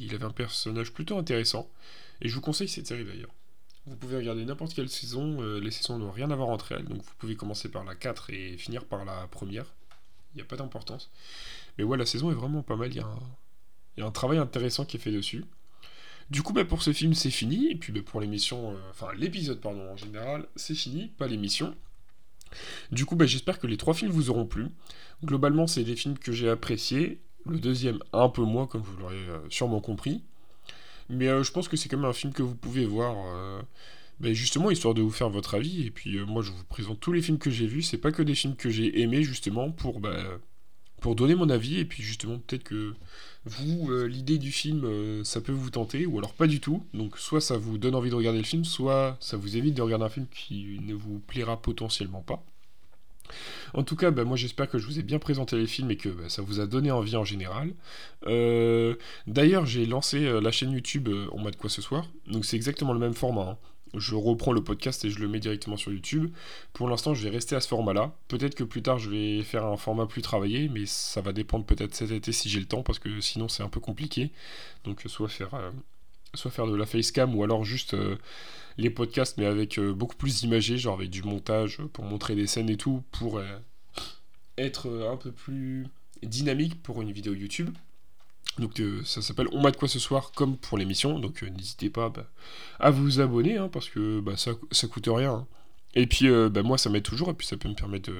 Il 0.00 0.14
avait 0.14 0.24
un 0.24 0.30
personnage 0.30 0.92
plutôt 0.92 1.18
intéressant. 1.18 1.68
Et 2.20 2.28
je 2.28 2.34
vous 2.34 2.40
conseille 2.40 2.68
cette 2.68 2.86
série 2.86 3.04
d'ailleurs. 3.04 3.34
Vous 3.86 3.96
pouvez 3.96 4.16
regarder 4.16 4.44
n'importe 4.44 4.72
quelle 4.72 4.88
saison, 4.88 5.42
les 5.58 5.70
saisons 5.70 5.98
n'ont 5.98 6.10
rien 6.10 6.30
à 6.30 6.36
voir 6.36 6.48
entre 6.48 6.72
elles, 6.72 6.86
donc 6.86 7.02
vous 7.02 7.12
pouvez 7.18 7.36
commencer 7.36 7.68
par 7.68 7.84
la 7.84 7.94
4 7.94 8.30
et 8.30 8.56
finir 8.56 8.86
par 8.86 9.04
la 9.04 9.26
première. 9.26 9.66
Il 10.34 10.38
n'y 10.38 10.42
a 10.42 10.46
pas 10.46 10.56
d'importance. 10.56 11.10
Mais 11.78 11.84
ouais, 11.84 11.96
la 11.96 12.06
saison 12.06 12.30
est 12.30 12.34
vraiment 12.34 12.62
pas 12.62 12.76
mal. 12.76 12.90
Il 12.90 12.96
y, 12.96 14.02
a 14.02 14.06
un, 14.06 14.10
travail 14.10 14.38
intéressant 14.38 14.84
qui 14.84 14.96
est 14.96 15.00
fait 15.00 15.12
dessus. 15.12 15.44
Du 16.30 16.42
coup, 16.42 16.52
bah, 16.52 16.64
pour 16.64 16.82
ce 16.82 16.92
film, 16.92 17.14
c'est 17.14 17.30
fini. 17.30 17.70
Et 17.70 17.76
puis 17.76 17.92
bah, 17.92 18.00
pour 18.04 18.20
l'émission, 18.20 18.72
euh, 18.72 18.90
enfin 18.90 19.08
l'épisode, 19.16 19.60
pardon, 19.60 19.92
en 19.92 19.96
général, 19.96 20.46
c'est 20.56 20.74
fini, 20.74 21.08
pas 21.08 21.26
l'émission. 21.26 21.76
Du 22.92 23.04
coup, 23.06 23.16
bah, 23.16 23.26
j'espère 23.26 23.58
que 23.58 23.66
les 23.66 23.76
trois 23.76 23.94
films 23.94 24.10
vous 24.10 24.30
auront 24.30 24.46
plu. 24.46 24.66
Globalement, 25.24 25.66
c'est 25.66 25.84
des 25.84 25.96
films 25.96 26.18
que 26.18 26.32
j'ai 26.32 26.48
appréciés. 26.48 27.20
Le 27.46 27.58
deuxième, 27.58 27.98
un 28.12 28.28
peu 28.28 28.42
moins, 28.42 28.66
comme 28.66 28.82
vous 28.82 28.96
l'aurez 28.96 29.16
euh, 29.16 29.38
sûrement 29.50 29.80
compris. 29.80 30.22
Mais 31.08 31.28
euh, 31.28 31.42
je 31.42 31.52
pense 31.52 31.68
que 31.68 31.76
c'est 31.76 31.88
quand 31.88 31.98
même 31.98 32.08
un 32.08 32.14
film 32.14 32.32
que 32.32 32.42
vous 32.42 32.54
pouvez 32.54 32.86
voir. 32.86 33.16
justement, 34.20 34.70
histoire 34.70 34.94
de 34.94 35.02
vous 35.02 35.10
faire 35.10 35.30
votre 35.30 35.54
avis. 35.54 35.86
Et 35.86 35.90
puis, 35.90 36.18
moi, 36.26 36.42
je 36.42 36.50
vous 36.50 36.64
présente 36.64 37.00
tous 37.00 37.12
les 37.12 37.22
films 37.22 37.38
que 37.38 37.50
j'ai 37.50 37.66
vus. 37.66 37.82
C'est 37.82 37.98
pas 37.98 38.12
que 38.12 38.22
des 38.22 38.34
films 38.34 38.56
que 38.56 38.70
j'ai 38.70 39.00
aimés, 39.00 39.22
justement, 39.22 39.70
pour 39.70 40.00
pour 41.04 41.14
donner 41.14 41.34
mon 41.34 41.50
avis, 41.50 41.80
et 41.80 41.84
puis 41.84 42.02
justement, 42.02 42.38
peut-être 42.38 42.64
que 42.64 42.94
vous, 43.44 43.90
euh, 43.90 44.06
l'idée 44.06 44.38
du 44.38 44.50
film, 44.50 44.86
euh, 44.86 45.22
ça 45.22 45.42
peut 45.42 45.52
vous 45.52 45.68
tenter, 45.68 46.06
ou 46.06 46.16
alors 46.16 46.32
pas 46.32 46.46
du 46.46 46.60
tout. 46.60 46.82
Donc, 46.94 47.18
soit 47.18 47.42
ça 47.42 47.58
vous 47.58 47.76
donne 47.76 47.94
envie 47.94 48.08
de 48.08 48.14
regarder 48.14 48.38
le 48.38 48.44
film, 48.46 48.64
soit 48.64 49.18
ça 49.20 49.36
vous 49.36 49.58
évite 49.58 49.74
de 49.74 49.82
regarder 49.82 50.06
un 50.06 50.08
film 50.08 50.26
qui 50.34 50.80
ne 50.80 50.94
vous 50.94 51.18
plaira 51.18 51.60
potentiellement 51.60 52.22
pas. 52.22 52.42
En 53.74 53.82
tout 53.82 53.96
cas, 53.96 54.12
bah, 54.12 54.24
moi 54.24 54.38
j'espère 54.38 54.66
que 54.66 54.78
je 54.78 54.86
vous 54.86 54.98
ai 54.98 55.02
bien 55.02 55.18
présenté 55.18 55.58
les 55.58 55.66
films 55.66 55.90
et 55.90 55.96
que 55.98 56.08
bah, 56.08 56.30
ça 56.30 56.40
vous 56.40 56.60
a 56.60 56.66
donné 56.66 56.90
envie 56.90 57.16
en 57.16 57.24
général. 57.24 57.74
Euh, 58.26 58.94
d'ailleurs, 59.26 59.66
j'ai 59.66 59.84
lancé 59.84 60.20
la 60.40 60.50
chaîne 60.52 60.72
YouTube 60.72 61.10
On 61.32 61.42
m'a 61.42 61.50
de 61.50 61.56
quoi 61.56 61.68
ce 61.68 61.82
soir. 61.82 62.08
Donc 62.28 62.46
c'est 62.46 62.56
exactement 62.56 62.94
le 62.94 62.98
même 62.98 63.14
format. 63.14 63.50
Hein 63.50 63.58
je 63.96 64.14
reprends 64.14 64.52
le 64.52 64.62
podcast 64.62 65.04
et 65.04 65.10
je 65.10 65.18
le 65.18 65.28
mets 65.28 65.40
directement 65.40 65.76
sur 65.76 65.92
YouTube. 65.92 66.32
Pour 66.72 66.88
l'instant, 66.88 67.14
je 67.14 67.22
vais 67.22 67.30
rester 67.30 67.56
à 67.56 67.60
ce 67.60 67.68
format-là. 67.68 68.14
Peut-être 68.28 68.54
que 68.54 68.64
plus 68.64 68.82
tard, 68.82 68.98
je 68.98 69.10
vais 69.10 69.42
faire 69.42 69.64
un 69.64 69.76
format 69.76 70.06
plus 70.06 70.22
travaillé, 70.22 70.68
mais 70.68 70.86
ça 70.86 71.20
va 71.20 71.32
dépendre 71.32 71.64
peut-être 71.64 71.94
cet 71.94 72.10
été 72.10 72.32
si 72.32 72.48
j'ai 72.48 72.60
le 72.60 72.66
temps, 72.66 72.82
parce 72.82 72.98
que 72.98 73.20
sinon, 73.20 73.48
c'est 73.48 73.62
un 73.62 73.68
peu 73.68 73.80
compliqué. 73.80 74.30
Donc, 74.84 75.02
soit 75.06 75.28
faire, 75.28 75.54
euh, 75.54 75.70
soit 76.34 76.50
faire 76.50 76.66
de 76.66 76.74
la 76.74 76.86
facecam, 76.86 77.34
ou 77.34 77.42
alors 77.42 77.64
juste 77.64 77.94
euh, 77.94 78.16
les 78.78 78.90
podcasts, 78.90 79.38
mais 79.38 79.46
avec 79.46 79.78
euh, 79.78 79.92
beaucoup 79.92 80.16
plus 80.16 80.40
d'imagés, 80.40 80.78
genre 80.78 80.94
avec 80.94 81.10
du 81.10 81.22
montage 81.22 81.78
pour 81.92 82.04
montrer 82.04 82.34
des 82.34 82.46
scènes 82.46 82.70
et 82.70 82.76
tout, 82.76 83.02
pour 83.12 83.40
être 84.56 85.08
un 85.10 85.16
peu 85.16 85.32
plus 85.32 85.86
dynamique 86.22 86.82
pour 86.82 87.02
une 87.02 87.12
vidéo 87.12 87.34
YouTube. 87.34 87.70
Donc 88.58 88.78
euh, 88.80 89.02
ça 89.04 89.22
s'appelle 89.22 89.48
On 89.52 89.60
m'a 89.60 89.70
de 89.70 89.76
quoi 89.76 89.88
ce 89.88 89.98
soir 89.98 90.32
comme 90.32 90.56
pour 90.56 90.78
l'émission, 90.78 91.18
donc 91.18 91.42
euh, 91.42 91.48
n'hésitez 91.48 91.90
pas 91.90 92.08
bah, 92.08 92.30
à 92.78 92.90
vous 92.90 93.20
abonner 93.20 93.56
hein, 93.56 93.68
parce 93.68 93.88
que 93.88 94.20
bah, 94.20 94.36
ça, 94.36 94.52
ça 94.70 94.86
coûte 94.86 95.08
rien. 95.08 95.32
Hein. 95.32 95.46
Et 95.96 96.06
puis 96.06 96.28
euh, 96.28 96.48
bah, 96.48 96.62
moi 96.62 96.78
ça 96.78 96.90
m'aide 96.90 97.02
toujours 97.02 97.30
et 97.30 97.34
puis 97.34 97.46
ça 97.46 97.56
peut 97.56 97.68
me 97.68 97.74
permettre 97.74 98.12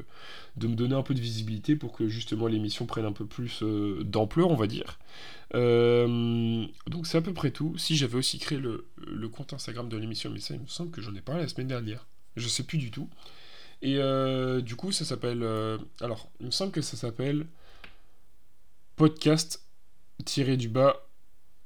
de, 0.56 0.66
me 0.66 0.74
donner 0.74 0.94
un 0.94 1.02
peu 1.02 1.14
de 1.14 1.20
visibilité 1.20 1.76
pour 1.76 1.92
que 1.92 2.08
justement 2.08 2.46
l'émission 2.46 2.86
prenne 2.86 3.04
un 3.04 3.12
peu 3.12 3.26
plus 3.26 3.62
d'ampleur 4.02 4.50
on 4.50 4.56
va 4.56 4.66
dire. 4.66 4.98
donc 5.52 7.06
c'est 7.06 7.18
à 7.18 7.22
peu 7.22 7.32
près 7.32 7.50
tout. 7.50 7.76
Si 7.78 7.96
j'avais 7.96 8.16
aussi 8.16 8.38
créé 8.38 8.58
le, 8.58 8.86
le, 9.06 9.28
compte 9.28 9.52
Instagram 9.52 9.88
de 9.88 9.96
l'émission, 9.96 10.30
mais 10.30 10.40
ça 10.40 10.54
il 10.54 10.60
me 10.60 10.66
semble 10.66 10.90
que 10.90 11.00
j'en 11.00 11.14
ai 11.14 11.20
parlé 11.20 11.42
la 11.42 11.48
semaine 11.48 11.68
dernière. 11.68 12.06
Je 12.36 12.48
sais 12.48 12.62
plus 12.62 12.78
du 12.78 12.90
tout. 12.90 13.08
Et 13.82 13.98
du 14.62 14.76
coup 14.76 14.92
ça 14.92 15.04
s'appelle... 15.04 15.44
alors 16.00 16.30
il 16.40 16.46
me 16.46 16.52
semble 16.52 16.72
que 16.72 16.80
ça 16.80 16.96
s'appelle 16.96 17.46
podcast 18.96 19.63
tiré 20.24 20.56
du 20.56 20.68
bas 20.68 21.04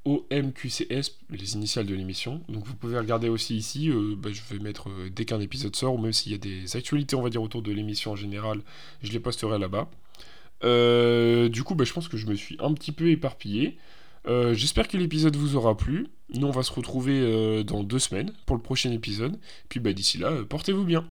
OMQCS, 0.09 1.19
les 1.31 1.55
initiales 1.55 1.87
de 1.87 1.95
l'émission. 1.95 2.41
Donc 2.49 2.67
vous 2.67 2.75
pouvez 2.75 2.99
regarder 2.99 3.29
aussi 3.29 3.57
ici, 3.57 3.91
euh, 3.91 4.15
bah, 4.17 4.31
je 4.33 4.41
vais 4.51 4.63
mettre 4.63 4.89
euh, 4.89 5.11
dès 5.11 5.25
qu'un 5.25 5.41
épisode 5.41 5.77
sort, 5.77 5.95
ou 5.95 5.99
même 5.99 6.13
s'il 6.13 6.33
y 6.33 6.35
a 6.35 6.39
des 6.39 6.77
actualités, 6.77 7.15
on 7.17 7.23
va 7.23 7.31
dire, 7.31 7.43
autour 7.43 7.63
de 7.63 7.73
l'émission 7.73 8.13
en 8.13 8.17
général, 8.17 8.61
je 9.03 9.13
les 9.13 9.21
posterai 9.21 9.59
là-bas. 9.59 9.91
Euh, 10.65 11.49
du 11.49 11.63
coup, 11.63 11.75
bah, 11.75 11.85
je 11.85 11.93
pense 11.93 12.09
que 12.09 12.17
je 12.17 12.27
me 12.27 12.35
suis 12.35 12.57
un 12.61 12.73
petit 12.73 12.93
peu 12.93 13.11
éparpillé. 13.11 13.79
J'espère 14.53 14.89
que 14.89 14.99
l'épisode 14.99 15.37
vous 15.37 15.57
aura 15.57 15.75
plu. 15.75 16.09
Nous, 16.35 16.47
on 16.47 16.51
va 16.51 16.63
se 16.63 16.71
retrouver 16.71 17.65
dans 17.65 17.83
deux 17.83 17.99
semaines 17.99 18.31
pour 18.45 18.57
le 18.57 18.63
prochain 18.63 18.93
épisode. 18.93 19.39
Puis 19.71 19.81
bah, 19.81 19.95
d'ici 19.95 20.19
là, 20.19 20.45
portez-vous 20.47 20.85
bien. 20.85 21.07